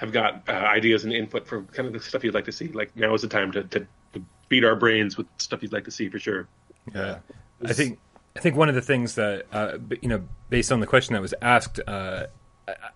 [0.00, 2.68] have got uh, ideas and input for kind of the stuff you'd like to see,
[2.68, 5.84] like now is the time to, to, to beat our brains with stuff you'd like
[5.84, 6.48] to see for sure.
[6.94, 7.18] Yeah,
[7.62, 7.98] I think
[8.34, 11.20] I think one of the things that uh, you know, based on the question that
[11.20, 12.28] was asked, uh,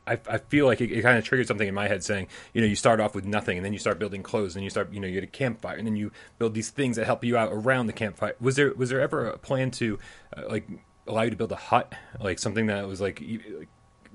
[0.07, 2.63] I, I, feel like it, it, kind of triggered something in my head, saying, you
[2.63, 4.91] know, you start off with nothing, and then you start building clothes, and you start,
[4.91, 7.37] you know, you get a campfire, and then you build these things that help you
[7.37, 8.35] out around the campfire.
[8.41, 9.99] Was there was there ever a plan to
[10.35, 10.67] uh, like
[11.07, 13.23] allow you to build a hut, like something that was like,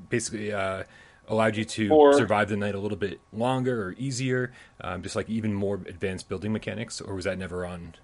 [0.10, 0.86] basically uh,
[1.30, 4.52] allowed you to or, survive the night a little bit longer or easier,
[4.82, 7.96] um, just like even more advanced building mechanics, or was that never on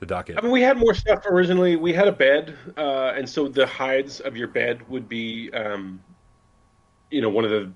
[0.00, 0.36] the docket?
[0.38, 1.76] I mean, we had more stuff originally.
[1.76, 6.02] We had a bed, uh, and so the hides of your bed would be, um,
[7.10, 7.72] you know, one of the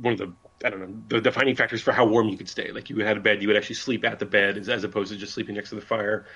[0.00, 0.32] one of the
[0.64, 2.72] I don't know the defining factors for how warm you could stay.
[2.72, 5.12] Like you had a bed, you would actually sleep at the bed as, as opposed
[5.12, 6.26] to just sleeping next to the fire.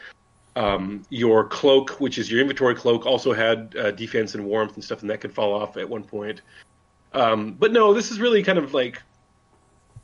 [0.56, 4.84] Um, your cloak, which is your inventory cloak, also had uh, defense and warmth and
[4.84, 6.42] stuff, and that could fall off at one point.
[7.12, 9.02] Um, but no, this is really kind of like.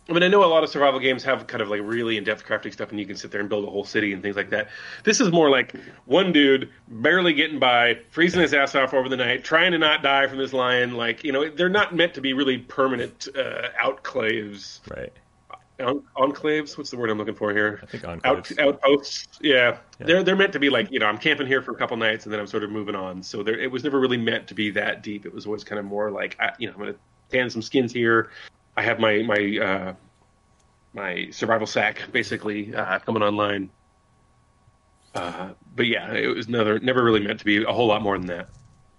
[0.08, 2.46] I mean, I know a lot of survival games have kind of like really in-depth
[2.46, 4.50] crafting stuff, and you can sit there and build a whole city and things like
[4.50, 4.68] that.
[5.02, 9.16] This is more like one dude barely getting by, freezing his ass off over the
[9.16, 10.94] night, trying to not die from this lion.
[10.94, 14.80] Like, you know, they're not meant to be really permanent uh, outclaves.
[14.88, 15.12] Right.
[15.78, 16.78] Enclaves.
[16.78, 17.80] What's the word I'm looking for here?
[17.82, 18.58] I think enclaves.
[18.58, 19.38] Out, outposts.
[19.42, 19.78] Yeah.
[19.98, 20.06] yeah.
[20.06, 22.24] they're they're meant to be like you know I'm camping here for a couple nights
[22.24, 23.22] and then I'm sort of moving on.
[23.22, 25.26] So there, it was never really meant to be that deep.
[25.26, 26.94] It was always kind of more like I, you know I'm gonna
[27.30, 28.30] tan some skins here.
[28.76, 29.94] I have my my uh,
[30.94, 33.70] my survival sack basically uh, coming online.
[35.14, 38.18] Uh, but yeah, it was never never really meant to be a whole lot more
[38.18, 38.48] than that.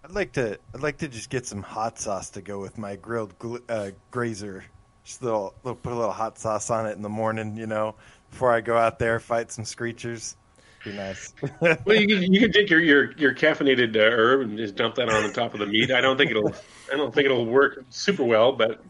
[0.03, 2.95] I'd like to I'd like to just get some hot sauce to go with my
[2.95, 4.63] grilled gl- uh, grazer.
[5.07, 7.65] Just a little, little put a little hot sauce on it in the morning, you
[7.65, 7.95] know,
[8.29, 10.35] before I go out there fight some screechers.
[10.83, 11.33] Be nice.
[11.61, 14.95] well, you can, you can take your your, your caffeinated uh, herb and just dump
[14.95, 15.91] that on the top of the meat.
[15.91, 16.53] I don't think it'll
[16.91, 18.83] I don't think it'll work super well, but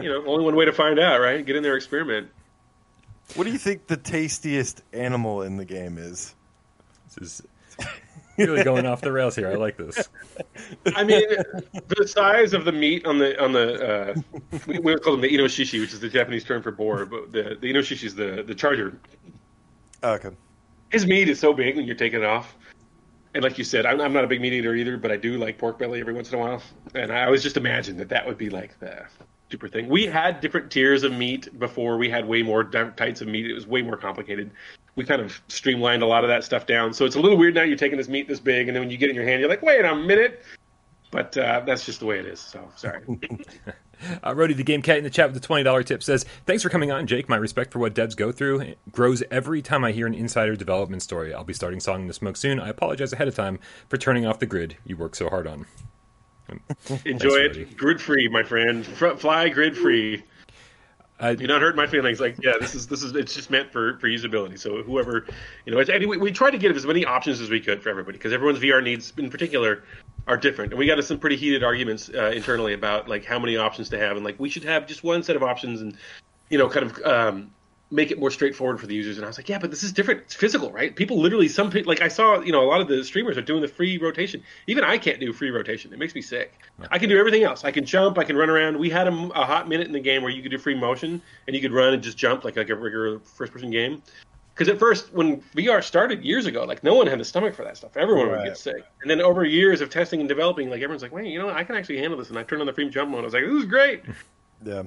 [0.00, 1.44] you know, only one way to find out, right?
[1.44, 2.28] Get in there, experiment.
[3.34, 6.32] What do you think the tastiest animal in the game is?
[7.08, 7.42] This is
[8.38, 9.50] really going off the rails here.
[9.50, 10.08] I like this.
[10.94, 11.22] I mean,
[11.88, 14.14] the size of the meat on the on the uh,
[14.66, 17.56] we, we call them the inoshishi, which is the Japanese term for boar, but the
[17.60, 18.98] the inoshishi is the the charger.
[20.02, 20.30] Okay
[20.94, 22.56] his meat is so big when you're taking it off.
[23.34, 25.38] And like you said, I'm, I'm, not a big meat eater either, but I do
[25.38, 26.62] like pork belly every once in a while.
[26.94, 29.04] And I always just imagined that that would be like the
[29.50, 29.88] super thing.
[29.88, 31.98] We had different tiers of meat before.
[31.98, 33.50] We had way more types of meat.
[33.50, 34.52] It was way more complicated.
[34.96, 36.94] We kind of streamlined a lot of that stuff down.
[36.94, 37.62] So it's a little weird now.
[37.62, 39.40] You're taking this meat this big, and then when you get it in your hand,
[39.40, 40.42] you're like, wait a minute.
[41.10, 42.40] But uh, that's just the way it is.
[42.40, 43.04] So sorry.
[44.22, 46.68] Uh, Rody the Game Cat in the chat with the $20 tip says, Thanks for
[46.68, 47.28] coming on, Jake.
[47.28, 50.56] My respect for what devs go through it grows every time I hear an insider
[50.56, 51.32] development story.
[51.32, 52.60] I'll be starting Song the Smoke soon.
[52.60, 55.66] I apologize ahead of time for turning off the grid you work so hard on.
[57.04, 57.76] Enjoy it.
[57.76, 58.84] Grid free, my friend.
[58.84, 60.22] Fly grid free.
[61.20, 62.18] Uh, You're not hurting my feelings.
[62.18, 64.58] Like, yeah, this is this is it's just meant for for usability.
[64.58, 65.26] So whoever,
[65.64, 68.18] you know, anyway, we try to get as many options as we could for everybody
[68.18, 69.84] because everyone's VR needs, in particular,
[70.26, 70.72] are different.
[70.72, 73.98] And we got some pretty heated arguments uh, internally about like how many options to
[73.98, 75.96] have, and like we should have just one set of options, and
[76.50, 77.50] you know, kind of um,
[77.90, 79.18] make it more straightforward for the users.
[79.18, 80.22] And I was like, yeah, but this is different.
[80.22, 80.96] It's physical, right?
[80.96, 83.42] People literally, some people, like I saw, you know, a lot of the streamers are
[83.42, 84.42] doing the free rotation.
[84.66, 85.92] Even I can't do free rotation.
[85.92, 86.58] It makes me sick.
[86.90, 87.62] I can do everything else.
[87.62, 88.18] I can jump.
[88.18, 88.78] I can run around.
[88.78, 91.22] We had a, a hot minute in the game where you could do free motion
[91.46, 94.02] and you could run and just jump like like a regular first person game.
[94.54, 97.64] because at first when VR started years ago, like no one had the stomach for
[97.64, 97.96] that stuff.
[97.96, 101.12] Everyone would get sick, and then over years of testing and developing, like everyone's like,
[101.12, 101.50] wait, you know?
[101.50, 102.30] I can actually handle this.
[102.30, 103.20] And I turned on the free jump mode.
[103.20, 104.02] I was like, this is great.
[104.64, 104.84] Yeah.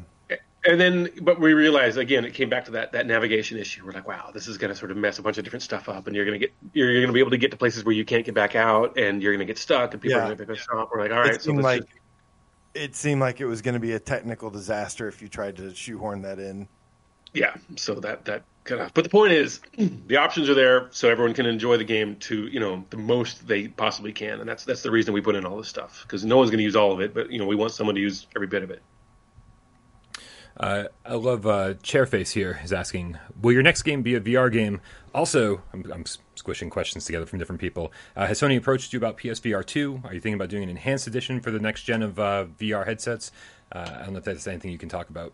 [0.67, 3.85] And then, but we realized again, it came back to that that navigation issue.
[3.85, 5.87] We're like, wow, this is going to sort of mess a bunch of different stuff
[5.87, 7.85] up, and you're going to get you're, going to be able to get to places
[7.85, 10.23] where you can't get back out, and you're going to get stuck, and people Yeah.
[10.25, 10.89] are going to be pissed off.
[10.93, 11.93] We're like, all right, it so seemed like just-
[12.73, 15.73] it seemed like it was going to be a technical disaster if you tried to
[15.73, 16.67] shoehorn that in.
[17.33, 17.55] yeah.
[17.77, 18.93] So that that kind of.
[18.93, 22.47] But the point is, the options are there, so everyone can enjoy the game to
[22.47, 25.45] you know the most they possibly can, and that's that's the reason we put in
[25.45, 27.45] all this stuff because no one's going to use all of it, but you know
[27.47, 28.83] we want someone to use every bit of it.
[30.59, 34.51] Uh, I love uh, Chairface here is asking, will your next game be a VR
[34.51, 34.81] game?
[35.13, 36.05] Also, I'm, I'm
[36.35, 37.91] squishing questions together from different people.
[38.15, 40.01] Uh, has Sony approached you about PSVR 2?
[40.03, 42.85] Are you thinking about doing an enhanced edition for the next gen of uh, VR
[42.85, 43.31] headsets?
[43.71, 45.33] Uh, I don't know if that's anything you can talk about.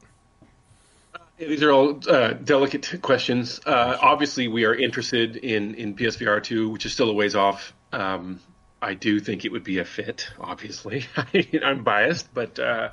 [1.39, 3.59] Yeah, these are all uh, delicate questions.
[3.65, 7.74] Uh, obviously, we are interested in in PSVR two, which is still a ways off.
[7.91, 8.39] Um,
[8.84, 10.29] I do think it would be a fit.
[10.39, 11.05] Obviously,
[11.63, 12.89] I'm biased, but uh,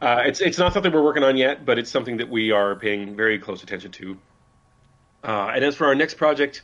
[0.00, 1.64] uh, it's it's not something we're working on yet.
[1.64, 4.16] But it's something that we are paying very close attention to.
[5.24, 6.62] Uh, and as for our next project,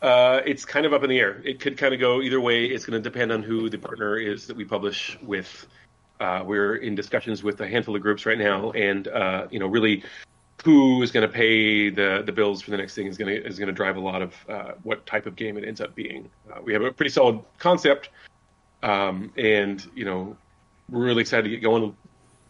[0.00, 1.42] uh, it's kind of up in the air.
[1.44, 2.64] It could kind of go either way.
[2.64, 5.66] It's going to depend on who the partner is that we publish with.
[6.18, 9.66] Uh, we're in discussions with a handful of groups right now, and uh, you know,
[9.66, 10.02] really,
[10.64, 13.46] who is going to pay the the bills for the next thing is going to
[13.46, 15.94] is going to drive a lot of uh, what type of game it ends up
[15.94, 16.28] being.
[16.50, 18.08] Uh, we have a pretty solid concept,
[18.82, 20.36] um, and you know,
[20.90, 21.96] we're really excited to get going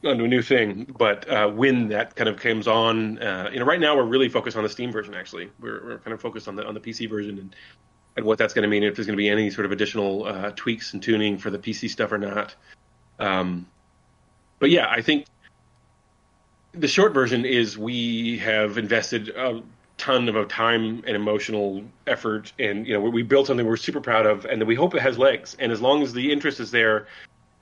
[0.04, 0.84] onto a new thing.
[0.96, 4.28] But uh, when that kind of comes on, uh, you know, right now we're really
[4.28, 5.14] focused on the Steam version.
[5.14, 7.56] Actually, we're, we're kind of focused on the on the PC version and
[8.16, 10.24] and what that's going to mean if there's going to be any sort of additional
[10.24, 12.54] uh, tweaks and tuning for the PC stuff or not.
[13.20, 13.66] Um,
[14.58, 15.26] but yeah, I think
[16.72, 19.62] the short version is we have invested a
[19.96, 24.00] ton of time and emotional effort, and you know we we built something we're super
[24.00, 25.56] proud of, and that we hope it has legs.
[25.58, 27.06] And as long as the interest is there,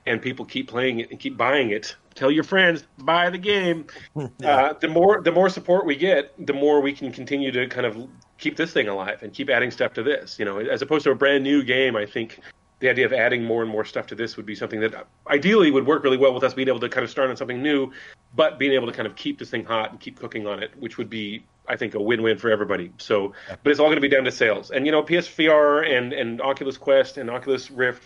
[0.05, 3.85] and people keep playing it and keep buying it, tell your friends buy the game.
[4.43, 7.85] uh, the more the more support we get, the more we can continue to kind
[7.85, 10.37] of keep this thing alive and keep adding stuff to this.
[10.39, 12.39] You know, as opposed to a brand new game, I think
[12.79, 15.71] the idea of adding more and more stuff to this would be something that ideally
[15.71, 17.91] would work really well with us being able to kind of start on something new,
[18.37, 20.71] but being able to kind of keep this thing hot and keep cooking on it,
[20.79, 22.93] which would be, I think, a win-win for everybody.
[22.99, 23.33] So,
[23.63, 24.69] but it's all going to be down to sales.
[24.71, 28.03] And you know, PSVR and and Oculus Quest and Oculus Rift,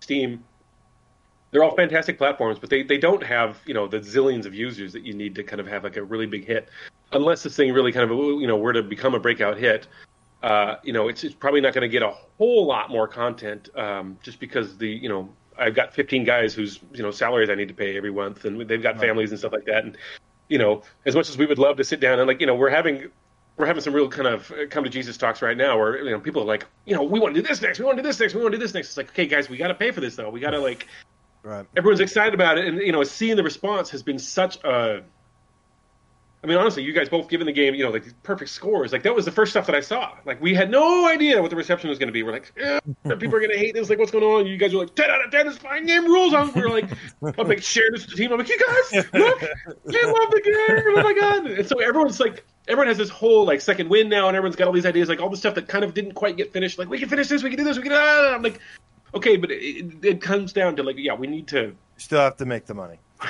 [0.00, 0.44] Steam,
[1.50, 4.92] they're all fantastic platforms, but they, they don't have you know the zillions of users
[4.92, 6.68] that you need to kind of have like a really big hit,
[7.12, 9.88] unless this thing really kind of you know were to become a breakout hit.
[10.42, 13.68] Uh, you know, it's, it's probably not going to get a whole lot more content
[13.76, 15.28] um, just because the you know
[15.60, 18.60] I've got 15 guys whose you know salaries I need to pay every month, and
[18.68, 19.84] they've got families and stuff like that.
[19.84, 19.98] And
[20.48, 22.54] you know, as much as we would love to sit down and like you know
[22.54, 23.10] we're having
[23.56, 26.10] we're having some real kind of uh, come to Jesus talks right now, where you
[26.10, 28.02] know people are like, you know, we want to do this next, we want to
[28.02, 28.88] do this next, we want to do this next.
[28.88, 30.30] It's like, okay, guys, we got to pay for this though.
[30.30, 30.86] We got to like
[31.42, 31.66] Right.
[31.74, 35.02] everyone's excited about it, and you know, seeing the response has been such a.
[36.42, 38.92] I mean, honestly, you guys both given the game, you know, like these perfect scores.
[38.92, 40.16] Like that was the first stuff that I saw.
[40.24, 42.22] Like we had no idea what the reception was going to be.
[42.22, 43.90] We're like, eh, people are going to hate this.
[43.90, 44.46] Like, what's going on?
[44.46, 45.46] You guys are like, ten out of ten.
[45.46, 46.32] This fine game rules.
[46.32, 46.50] On.
[46.54, 46.90] We're like,
[47.38, 48.32] I'm like, share this with the team.
[48.32, 49.40] I'm like, you guys, look,
[49.84, 50.82] they love the game.
[50.96, 51.46] Oh my god!
[51.46, 54.66] And so everyone's like, everyone has this whole like second win now, and everyone's got
[54.66, 56.78] all these ideas, like all the stuff that kind of didn't quite get finished.
[56.78, 57.42] Like, we can finish this.
[57.42, 57.76] We can do this.
[57.76, 57.92] We can.
[57.92, 58.34] Ah.
[58.34, 58.60] I'm like,
[59.14, 62.46] okay, but it, it comes down to like, yeah, we need to Still have to
[62.46, 62.98] make the money.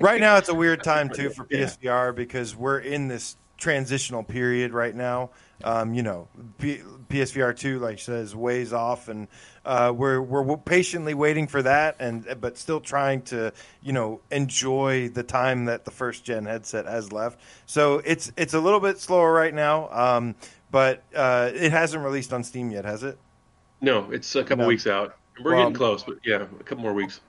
[0.00, 4.72] Right now, it's a weird time too for PSVR because we're in this transitional period
[4.72, 5.30] right now.
[5.62, 6.28] Um, you know,
[6.58, 9.28] P- PSVR two, like says, ways off, and
[9.64, 15.08] uh, we're we're patiently waiting for that, and but still trying to you know enjoy
[15.08, 17.38] the time that the first gen headset has left.
[17.66, 20.34] So it's it's a little bit slower right now, um,
[20.70, 23.16] but uh, it hasn't released on Steam yet, has it?
[23.80, 24.68] No, it's a couple No.
[24.68, 25.16] weeks out.
[25.42, 27.20] We're Well, getting close, but yeah, a couple more weeks.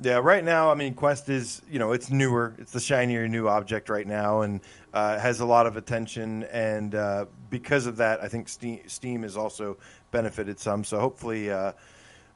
[0.00, 3.48] Yeah, right now, I mean, Quest is you know it's newer, it's the shinier new
[3.48, 4.60] object right now, and
[4.94, 9.22] uh, has a lot of attention, and uh, because of that, I think Steam, Steam
[9.22, 9.76] has also
[10.12, 10.84] benefited some.
[10.84, 11.72] So hopefully, uh,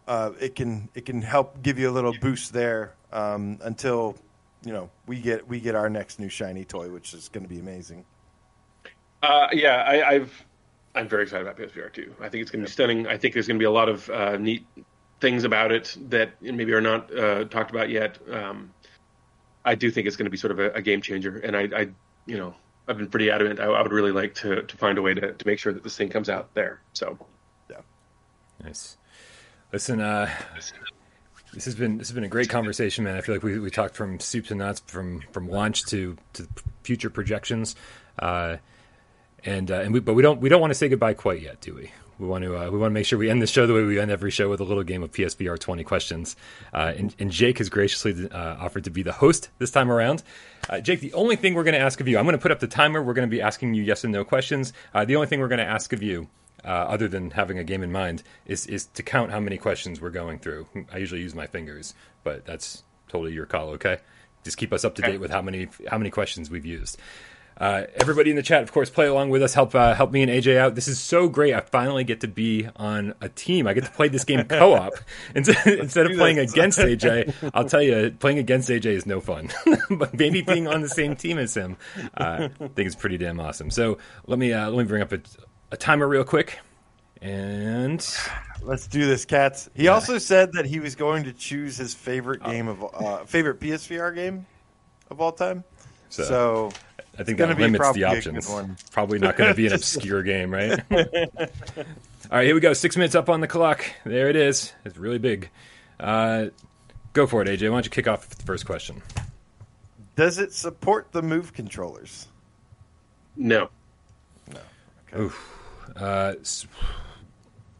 [0.08, 4.16] uh, it can it can help give you a little boost there um, until
[4.64, 7.48] you know we get we get our next new shiny toy, which is going to
[7.48, 8.04] be amazing.
[9.22, 10.44] Uh, yeah, I, I've
[10.96, 12.16] I'm very excited about PSVR 2.
[12.20, 13.06] I think it's going to be stunning.
[13.06, 14.66] I think there's going to be a lot of uh, neat
[15.22, 18.18] things about it that maybe are not uh, talked about yet.
[18.30, 18.74] Um,
[19.64, 21.60] I do think it's going to be sort of a, a game changer, and I,
[21.74, 21.88] I,
[22.26, 22.54] you know,
[22.88, 23.60] I've been pretty adamant.
[23.60, 25.84] I, I would really like to, to find a way to, to make sure that
[25.84, 26.82] this thing comes out there.
[26.92, 27.16] So
[27.70, 27.76] yeah,
[28.62, 28.96] Nice.
[29.72, 30.28] Listen, uh,
[31.54, 33.16] this has been this has been a great conversation, man.
[33.16, 36.48] I feel like we, we talked from soup to nuts, from from launch to to
[36.82, 37.76] future projections,
[38.18, 38.56] uh,
[39.44, 41.60] and uh, and we but we don't we don't want to say goodbye quite yet,
[41.60, 41.92] do we?
[42.18, 43.82] We want to uh, we want to make sure we end the show the way
[43.82, 46.36] we end every show with a little game of PSVR 20 questions.
[46.72, 50.22] Uh, and, and, Jake has graciously uh, offered to be the host this time around.
[50.68, 52.52] Uh, Jake, the only thing we're going to ask of you, I'm going to put
[52.52, 53.02] up the timer.
[53.02, 54.72] We're going to be asking you yes and no questions.
[54.94, 56.28] Uh, the only thing we're going to ask of you.
[56.64, 60.00] Uh, other than having a game in mind, is is to count how many questions
[60.00, 60.64] we're going through.
[60.92, 61.92] I usually use my fingers,
[62.22, 63.70] but that's totally your call.
[63.70, 63.98] Okay,
[64.44, 66.98] just keep us up to date with how many how many questions we've used.
[67.56, 69.54] Uh, everybody in the chat, of course, play along with us.
[69.54, 70.74] Help uh, help me and AJ out.
[70.74, 71.54] This is so great.
[71.54, 73.66] I finally get to be on a team.
[73.66, 74.94] I get to play this game co-op
[75.34, 77.50] instead of playing against AJ.
[77.54, 79.50] I'll tell you, playing against AJ is no fun.
[79.90, 81.76] but maybe being on the same team as him,
[82.16, 83.70] uh, I think is pretty damn awesome.
[83.70, 85.20] So let me uh, let me bring up a,
[85.70, 86.58] a timer real quick,
[87.20, 88.04] and
[88.62, 89.68] let's do this, cats.
[89.74, 89.90] He yeah.
[89.90, 94.14] also said that he was going to choose his favorite game of uh, favorite PSVR
[94.14, 94.46] game
[95.10, 95.64] of all time.
[96.08, 96.70] so, so
[97.18, 98.50] I think that limits the options.
[98.90, 100.80] Probably not going to be an obscure game, right?
[100.90, 102.72] All right, here we go.
[102.72, 103.84] Six minutes up on the clock.
[104.04, 104.72] There it is.
[104.84, 105.50] It's really big.
[106.00, 106.46] Uh,
[107.12, 107.62] go for it, AJ.
[107.70, 109.02] Why don't you kick off with the first question?
[110.16, 112.28] Does it support the move controllers?
[113.36, 113.68] No.
[114.52, 114.60] No.
[115.08, 115.22] Okay.
[115.22, 115.58] Oof.
[115.94, 116.34] Uh,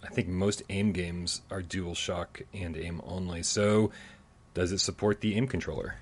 [0.03, 3.43] I think most aim games are dual shock and aim only.
[3.43, 3.93] So,
[4.53, 5.97] does it support the aim controller?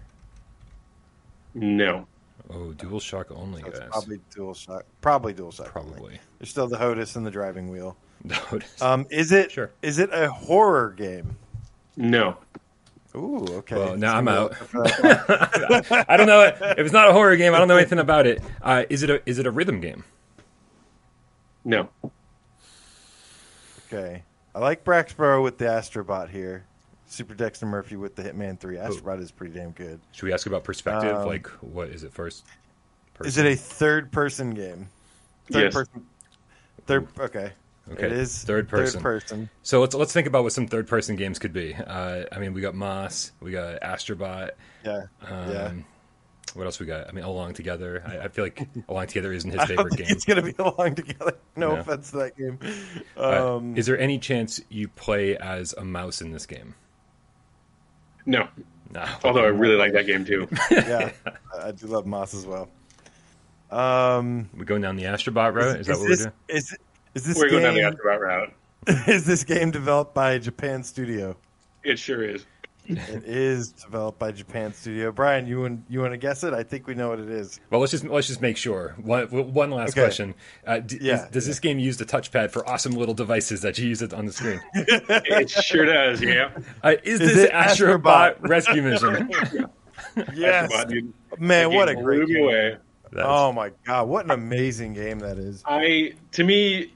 [1.55, 2.07] No.
[2.49, 3.89] Oh, DualShock only, so guys.
[3.91, 4.83] Probably DualShock.
[5.01, 5.67] Probably DualShock.
[5.67, 6.01] Probably.
[6.01, 6.21] Only.
[6.39, 7.97] There's still the HOTAS and the driving wheel.
[8.23, 8.83] The HOTAS.
[8.83, 9.51] Um, is it?
[9.51, 9.71] Sure.
[9.81, 11.37] Is it a horror game?
[11.97, 12.37] No.
[13.17, 13.77] Ooh, okay.
[13.77, 14.55] Well, now I'm out.
[14.75, 16.43] I don't know.
[16.43, 18.43] If it's not a horror game, I don't know anything about it.
[18.63, 20.05] Uh, is it a is it a rhythm game?
[21.65, 21.89] No.
[23.87, 24.23] Okay.
[24.55, 26.67] I like Braxborough with the Astrobot here.
[27.11, 28.77] Super Dexter Murphy with the Hitman Three.
[28.77, 30.01] Astrobot is pretty damn good.
[30.13, 31.17] Should we ask about perspective?
[31.17, 32.45] Um, like, what is it first?
[33.15, 33.29] Person?
[33.29, 34.89] Is it a third-person game?
[35.51, 35.75] Third yes.
[35.75, 36.07] person.
[36.87, 37.09] Third.
[37.19, 37.53] Okay.
[37.91, 38.07] Okay.
[38.07, 39.01] It is third person.
[39.01, 39.51] Third person.
[39.65, 41.75] So let's let's think about what some third person games could be.
[41.75, 44.51] Uh, I mean, we got Moss, we got Astrobot.
[44.85, 45.03] Yeah.
[45.23, 45.73] Um, yeah.
[46.55, 47.09] What else we got?
[47.09, 48.05] I mean, Along Together.
[48.07, 50.07] I, I feel like Along Together isn't his favorite game.
[50.09, 51.37] It's gonna be Along Together.
[51.57, 51.81] No, no.
[51.81, 52.61] offense to that game.
[53.17, 56.75] Um, uh, is there any chance you play as a mouse in this game?
[58.27, 58.49] No.
[58.93, 59.05] No.
[59.25, 60.49] Although I really like that game too.
[60.71, 61.13] yeah,
[61.61, 62.69] I do love Moss as well.
[63.71, 65.81] Um, we going down the Astrobot route.
[65.81, 66.33] Is, is that what this, we're doing?
[66.49, 66.77] Is,
[67.15, 68.55] is this we're game, going down the Astrobot route?
[69.07, 71.37] Is this game developed by Japan Studio?
[71.85, 72.47] It sure is.
[72.99, 75.13] It is developed by Japan Studio.
[75.13, 76.53] Brian, you want you want to guess it?
[76.53, 77.61] I think we know what it is.
[77.71, 78.95] Well, let's just let's just make sure.
[79.03, 80.03] One, one last okay.
[80.03, 80.35] question.
[80.67, 81.51] Uh, d- yeah, is, does yeah.
[81.51, 84.33] this game use the touchpad for awesome little devices that you use it on the
[84.33, 84.61] screen?
[84.75, 86.23] it sure does.
[86.23, 86.51] Yeah.
[86.83, 89.31] Uh, is, is, this Astrobot, Astrobot Rescue Mission?
[90.35, 90.73] yes.
[90.73, 92.45] Astrobot, Man, what a great game.
[92.45, 92.77] Away.
[93.17, 95.63] oh my god, what an amazing game that is!
[95.67, 96.93] I to me,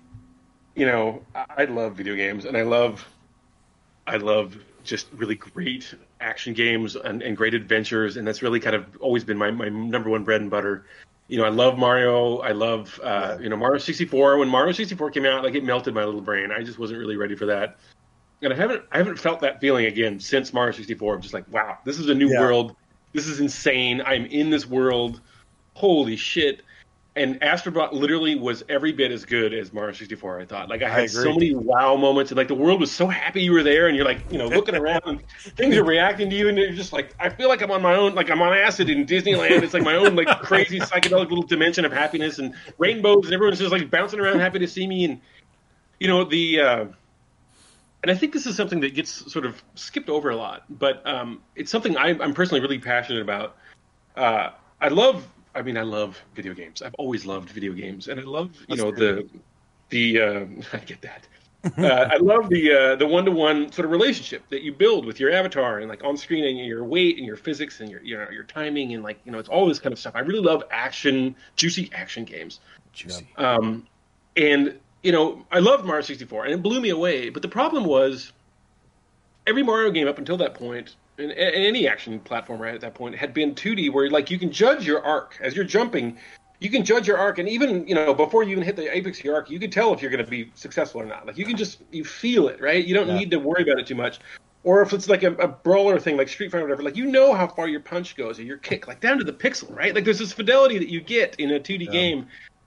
[0.74, 3.07] you know, I love video games, and I love,
[4.07, 8.76] I love just really great action games and, and, great adventures, and that's really kind
[8.76, 10.85] of always been my, my number one bread and butter.
[11.26, 12.39] You know, I love Mario.
[12.39, 14.39] I love uh, you know Mario 64.
[14.39, 16.53] When Mario 64 came out, like it melted my little brain.
[16.53, 17.78] I just wasn't really ready for that,
[18.43, 21.14] and I haven't I haven't felt that feeling again since Mario 64.
[21.14, 22.41] I'm just like, wow, this is a new yeah.
[22.41, 22.76] world.
[23.12, 24.03] This is insane.
[24.05, 25.20] I'm in this world.
[25.72, 26.61] Holy shit!
[27.16, 30.40] And Astrobot literally was every bit as good as Mario 64.
[30.40, 32.90] I thought, like, I had I so many wow moments, and like the world was
[32.90, 35.22] so happy you were there, and you're like, you know, looking around, and
[35.56, 37.94] things are reacting to you, and you're just like, I feel like I'm on my
[37.94, 39.62] own, like I'm on acid in Disneyland.
[39.62, 43.60] It's like my own like crazy psychedelic little dimension of happiness and rainbows, and everyone's
[43.60, 45.20] just like bouncing around, happy to see me, and
[46.00, 46.60] you know the.
[46.60, 46.84] Uh,
[48.02, 51.06] and I think this is something that gets sort of skipped over a lot, but
[51.06, 53.56] um, it's something I, I'm personally really passionate about.
[54.14, 56.82] Uh, I love I mean, I love video games.
[56.82, 59.28] I've always loved video games, and I love you That's know the
[59.90, 61.26] the uh, I get that.
[61.78, 65.07] uh, I love the uh, the one to one sort of relationship that you build
[65.07, 68.02] with your avatar and like on screen and your weight and your physics and your
[68.02, 70.14] you know your timing and like you know it's all this kind of stuff.
[70.14, 72.61] I really love action, juicy action games.
[72.92, 73.26] Juicy.
[73.36, 73.86] Um,
[74.36, 77.30] and you know I loved Mario 64 and it blew me away.
[77.30, 78.32] But the problem was
[79.46, 83.14] every Mario game up until that point in, in any action platformer at that point
[83.14, 86.16] had been 2D, where like you can judge your arc as you're jumping.
[86.60, 89.18] You can judge your arc, and even you know before you even hit the apex
[89.18, 91.26] of your arc, you can tell if you're going to be successful or not.
[91.26, 92.84] Like you can just you feel it, right?
[92.84, 93.18] You don't yeah.
[93.18, 94.20] need to worry about it too much.
[94.62, 97.04] Or if it's like a, a, brawler thing, like Street Fighter, or whatever, like you
[97.04, 99.94] know how far your punch goes or your kick, like down to the pixel, right?
[99.94, 101.90] Like there's this fidelity that you get in a 2D yeah.
[101.90, 102.26] game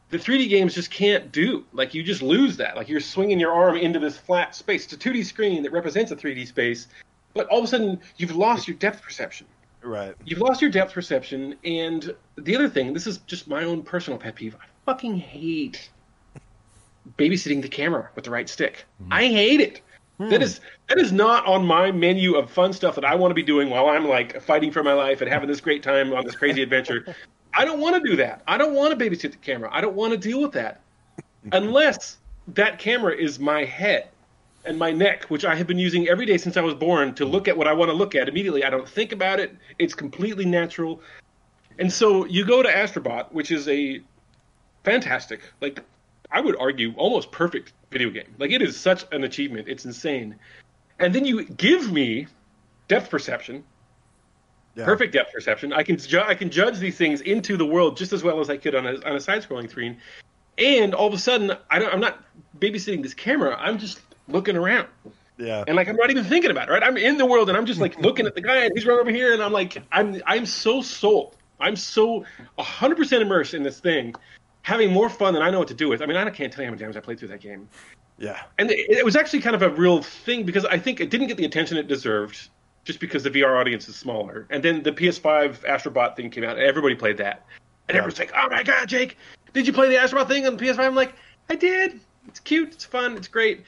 [0.09, 1.65] the 3D games just can't do.
[1.73, 2.75] Like you just lose that.
[2.75, 4.85] Like you're swinging your arm into this flat space.
[4.85, 6.87] It's a 2D screen that represents a 3D space,
[7.33, 9.47] but all of a sudden you've lost your depth perception.
[9.83, 10.15] Right.
[10.25, 14.19] You've lost your depth perception, and the other thing, this is just my own personal
[14.19, 14.55] pet peeve.
[14.55, 15.89] I fucking hate
[17.17, 18.85] babysitting the camera with the right stick.
[19.01, 19.13] Mm-hmm.
[19.13, 19.81] I hate it.
[20.17, 20.29] Hmm.
[20.29, 20.59] That is
[20.89, 23.69] that is not on my menu of fun stuff that I want to be doing
[23.69, 26.63] while I'm like fighting for my life and having this great time on this crazy
[26.63, 27.15] adventure.
[27.53, 28.41] I don't want to do that.
[28.47, 29.69] I don't want to babysit the camera.
[29.71, 30.81] I don't want to deal with that
[31.51, 32.17] unless
[32.49, 34.09] that camera is my head
[34.67, 37.25] and my neck, which I have been using every day since I was born to
[37.25, 38.63] look at what I want to look at immediately.
[38.63, 39.55] I don't think about it.
[39.79, 41.01] It's completely natural.
[41.79, 44.01] And so you go to Astrobot, which is a
[44.83, 45.79] fantastic, like
[46.31, 48.35] I would argue, almost perfect video game.
[48.37, 49.67] Like it is such an achievement.
[49.67, 50.35] It's insane.
[50.99, 52.27] And then you give me
[52.87, 53.63] depth perception,
[54.75, 54.85] Yeah.
[54.85, 55.71] perfect depth perception.
[55.71, 58.49] I can ju- I can judge these things into the world just as well as
[58.49, 59.97] I could on a on a side scrolling screen.
[60.57, 62.23] And all of a sudden, I don't, I'm not
[62.59, 63.55] babysitting this camera.
[63.59, 64.87] I'm just looking around.
[65.37, 65.63] Yeah.
[65.67, 66.83] And like I'm not even thinking about it, right?
[66.83, 68.99] I'm in the world and I'm just like looking at the guy and he's right
[68.99, 71.35] over here and I'm like I'm I'm so sold.
[71.59, 72.23] I'm so
[72.59, 74.13] 100% immersed in this thing,
[74.61, 76.01] having more fun than I know what to do with.
[76.03, 77.67] I mean, I can't tell you how many times I played through that game.
[78.19, 78.43] yeah.
[78.59, 81.27] And it, it was actually kind of a real thing because I think it didn't
[81.27, 82.49] get the attention it deserved
[82.83, 84.45] just because the VR audience is smaller.
[84.51, 87.45] And then the PS5 Astrobot thing came out and everybody played that.
[87.89, 88.01] And Yeah.
[88.01, 89.17] everyone's like, "Oh my god, Jake,
[89.53, 91.15] did you play the Astrobot thing on the PS5?" I'm like,
[91.49, 91.99] "I did.
[92.27, 92.73] It's cute.
[92.73, 93.17] It's fun.
[93.17, 93.63] It's great."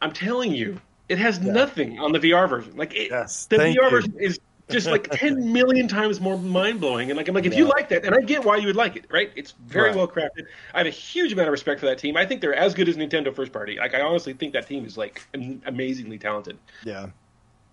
[0.00, 2.76] I'm telling you, it has nothing on the VR version.
[2.76, 3.90] Like, it, Yes, the VR you.
[3.90, 4.38] version is
[4.68, 7.10] just like 10 million times more mind blowing.
[7.10, 8.96] And like, I'm like, if you like that, and I get why you would like
[8.96, 9.30] it, right?
[9.34, 9.96] It's very Right.
[9.96, 10.46] well crafted.
[10.74, 12.16] I have a huge amount of respect for that team.
[12.16, 13.76] I think they're as good as Nintendo first party.
[13.78, 15.26] Like, I honestly think that team is like
[15.66, 16.58] amazingly talented.
[16.84, 17.08] Yeah.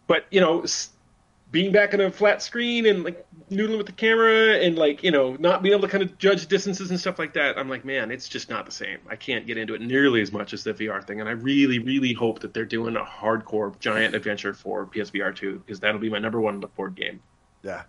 [0.07, 0.63] But you know,
[1.51, 5.11] being back in a flat screen and like noodling with the camera and like you
[5.11, 7.85] know not being able to kind of judge distances and stuff like that, I'm like,
[7.85, 8.97] man, it's just not the same.
[9.09, 11.79] I can't get into it nearly as much as the VR thing, and I really,
[11.79, 16.09] really hope that they're doing a hardcore giant adventure for PSVR 2 because that'll be
[16.09, 17.21] my number one look forward game.
[17.63, 17.83] Yeah.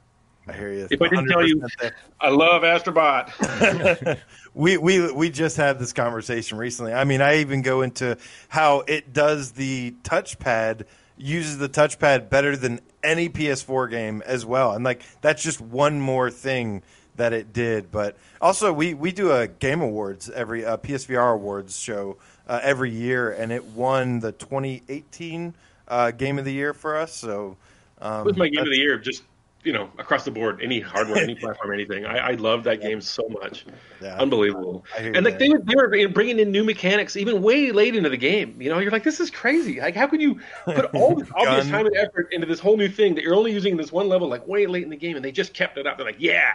[0.49, 0.87] I hear you.
[0.89, 1.97] If I didn't tell you- there.
[2.21, 4.19] I love Astrobot.
[4.55, 6.93] we we we just had this conversation recently.
[6.93, 8.17] I mean, I even go into
[8.49, 10.85] how it does the touchpad
[11.17, 14.73] uses the touchpad better than any PS4 game as well.
[14.73, 16.83] And like that's just one more thing
[17.17, 17.91] that it did.
[17.91, 22.91] But also, we we do a Game Awards every uh, PSVR Awards show uh, every
[22.91, 25.55] year, and it won the 2018
[25.89, 27.15] uh, Game of the Year for us.
[27.15, 27.57] So.
[27.99, 29.23] Um, It was my game of the year, just
[29.67, 32.07] you know, across the board, any hardware, any platform, anything.
[32.07, 33.67] I, I love that game so much,
[34.01, 34.17] Yeah.
[34.17, 34.85] unbelievable.
[34.97, 38.17] And like they were, they were bringing in new mechanics even way late into the
[38.17, 38.63] game.
[38.63, 39.81] You know, you're like, this is crazy.
[39.81, 42.89] Like, how can you put all this obvious time and effort into this whole new
[42.89, 45.17] thing that you're only using in this one level, like way late in the game,
[45.17, 45.97] and they just kept it up.
[45.97, 46.53] They're like, yeah,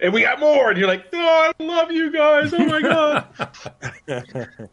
[0.00, 2.52] and we got more, and you're like, oh, I love you guys.
[2.52, 3.26] Oh my god.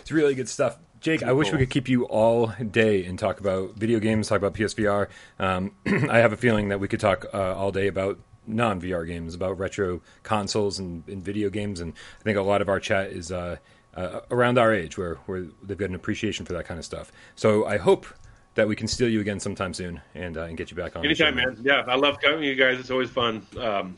[0.00, 0.78] It's really good stuff.
[1.02, 4.38] Jake, I wish we could keep you all day and talk about video games, talk
[4.38, 5.08] about PSVR.
[5.40, 5.72] Um,
[6.08, 9.34] I have a feeling that we could talk uh, all day about non VR games,
[9.34, 11.80] about retro consoles and, and video games.
[11.80, 13.56] And I think a lot of our chat is uh,
[13.96, 17.10] uh, around our age where, where they've got an appreciation for that kind of stuff.
[17.34, 18.06] So I hope
[18.54, 21.02] that we can steal you again sometime soon and, uh, and get you back on.
[21.02, 21.46] the Anytime, show.
[21.46, 21.58] man.
[21.64, 22.78] Yeah, I love coming to you guys.
[22.78, 23.44] It's always fun.
[23.58, 23.96] Um,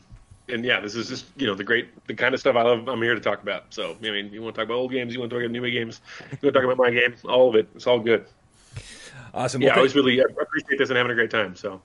[0.48, 2.88] and yeah, this is just you know the great, the kind of stuff I love.
[2.88, 3.66] I'm here to talk about.
[3.70, 5.52] So I mean, you want to talk about old games, you want to talk about
[5.52, 7.68] new games, you want to talk about my game, all of it.
[7.74, 8.26] It's all good.
[9.32, 9.62] Awesome.
[9.62, 11.56] Yeah, Well, I always really appreciate this and having a great time.
[11.56, 11.80] So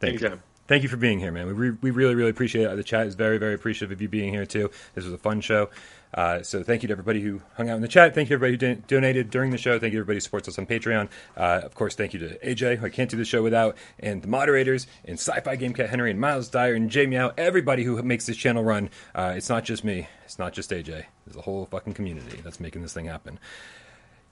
[0.00, 0.40] Thank you.
[0.70, 1.48] Thank you for being here, man.
[1.48, 2.76] We, re- we really, really appreciate it.
[2.76, 4.70] The chat is very, very appreciative of you being here, too.
[4.94, 5.68] This was a fun show.
[6.14, 8.14] Uh, so thank you to everybody who hung out in the chat.
[8.14, 9.80] Thank you to everybody who don- donated during the show.
[9.80, 11.08] Thank you to everybody who supports us on Patreon.
[11.36, 14.22] Uh, of course, thank you to AJ, who I can't do the show without, and
[14.22, 18.00] the moderators, and Sci-Fi Game Cat Henry, and Miles Dyer, and Jay Meow, everybody who
[18.04, 18.90] makes this channel run.
[19.12, 20.06] Uh, it's not just me.
[20.24, 21.06] It's not just AJ.
[21.26, 23.40] There's a whole fucking community that's making this thing happen.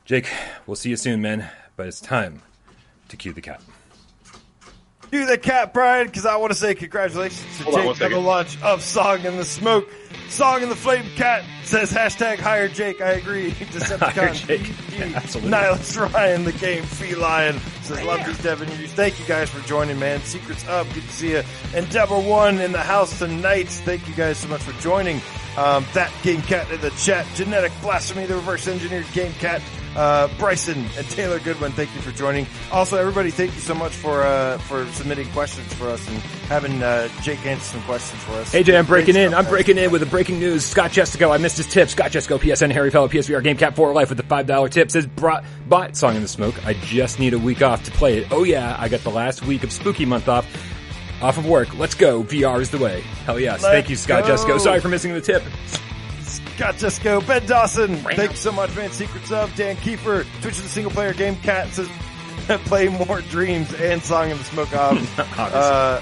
[0.04, 0.30] Jake,
[0.68, 1.50] we'll see you soon, man.
[1.74, 2.42] But it's time
[3.08, 3.60] to cue the cat.
[5.10, 8.08] Do the cat, Brian, because I want to say congratulations to Hold on Jake for
[8.10, 9.88] the launch of Song in the Smoke.
[10.28, 13.00] Song in the Flame Cat says hashtag hire Jake.
[13.00, 13.50] I agree.
[13.52, 13.98] Decepticon.
[14.12, 14.70] Hire Jake.
[15.16, 15.50] Absolutely.
[15.56, 18.92] Nihilus Ryan, the game Feline says love these Devin reviews.
[18.92, 20.20] Thank you guys for joining, man.
[20.20, 21.42] Secrets up, good to see you.
[21.74, 23.68] And Devil One in the house tonight.
[23.68, 25.20] Thank you guys so much for joining.
[25.56, 27.26] Um, that Game Cat in the chat.
[27.34, 29.62] Genetic Blasphemy, the reverse engineered Game Cat.
[29.96, 32.46] Uh, Bryson and Taylor Goodwin, thank you for joining.
[32.70, 36.80] Also, everybody, thank you so much for uh, for submitting questions for us and having
[36.82, 38.54] uh, Jake answer some questions for us.
[38.54, 39.34] AJ, I'm breaking in.
[39.34, 40.64] I'm breaking in with a breaking news.
[40.64, 41.88] Scott Jessico, I missed his tip.
[41.88, 44.90] Scott Jessico, PSN, Harry Fellow, PSVR Game Cat for Life with the $5 tip.
[44.90, 46.64] Says, brought, bought Song in the Smoke.
[46.64, 48.28] I just need a week off to play it.
[48.30, 50.46] Oh yeah, I got the last week of Spooky Month off.
[51.20, 51.76] Off of work.
[51.76, 52.22] Let's go.
[52.22, 53.00] VR is the way.
[53.00, 53.60] Hell yes.
[53.62, 54.28] Let's Thank you, Scott go.
[54.28, 54.58] Jessico.
[54.58, 55.42] Sorry for missing the tip.
[56.22, 58.90] Scott Jesco, Ben Dawson, thank you so much, man.
[58.90, 61.88] Secrets of Dan Kiefer, Twitch of the single player game cat says
[62.66, 65.18] play more dreams and song in the smoke off.
[65.38, 66.00] uh,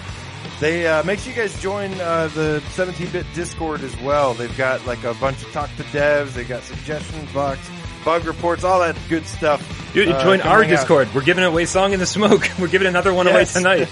[0.60, 4.32] They uh, make sure you guys join uh, the 17-bit Discord as well.
[4.34, 6.32] They've got like a bunch of talk to devs.
[6.32, 7.60] They got suggestions box,
[8.06, 9.60] bug reports, all that good stuff.
[9.92, 10.76] Dude, Uh, join our hang out.
[10.76, 11.08] Discord.
[11.14, 12.48] We're giving away Song in the Smoke.
[12.58, 13.54] We're giving another one Yes.
[13.54, 13.88] away tonight.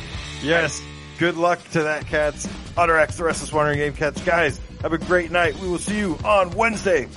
[0.42, 0.80] Yes.
[1.18, 2.48] Good luck to that, cats.
[2.76, 4.20] Otter X, the Restless Wandering Game Cats.
[4.22, 5.56] Guys, have a great night.
[5.58, 7.08] We will see you on Wednesday.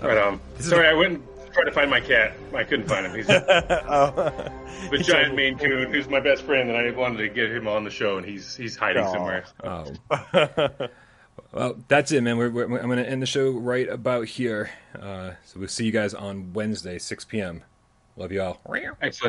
[0.00, 0.40] Right on.
[0.56, 1.22] This is- Sorry, I went and
[1.52, 2.34] tried to find my cat.
[2.54, 3.14] I couldn't find him.
[3.16, 4.92] He's a, Oh.
[4.94, 7.82] a giant Maine Coon who's my best friend, and I wanted to get him on
[7.82, 9.12] the show, and he's he's hiding Aw.
[9.12, 9.44] somewhere.
[9.64, 10.88] Oh.
[11.56, 12.36] Well, that's it, man.
[12.36, 14.70] We're, we're, I'm going to end the show right about here.
[14.94, 17.62] Uh, so we'll see you guys on Wednesday, 6 p.m.
[18.14, 18.60] Love you all.
[19.00, 19.24] Excellent.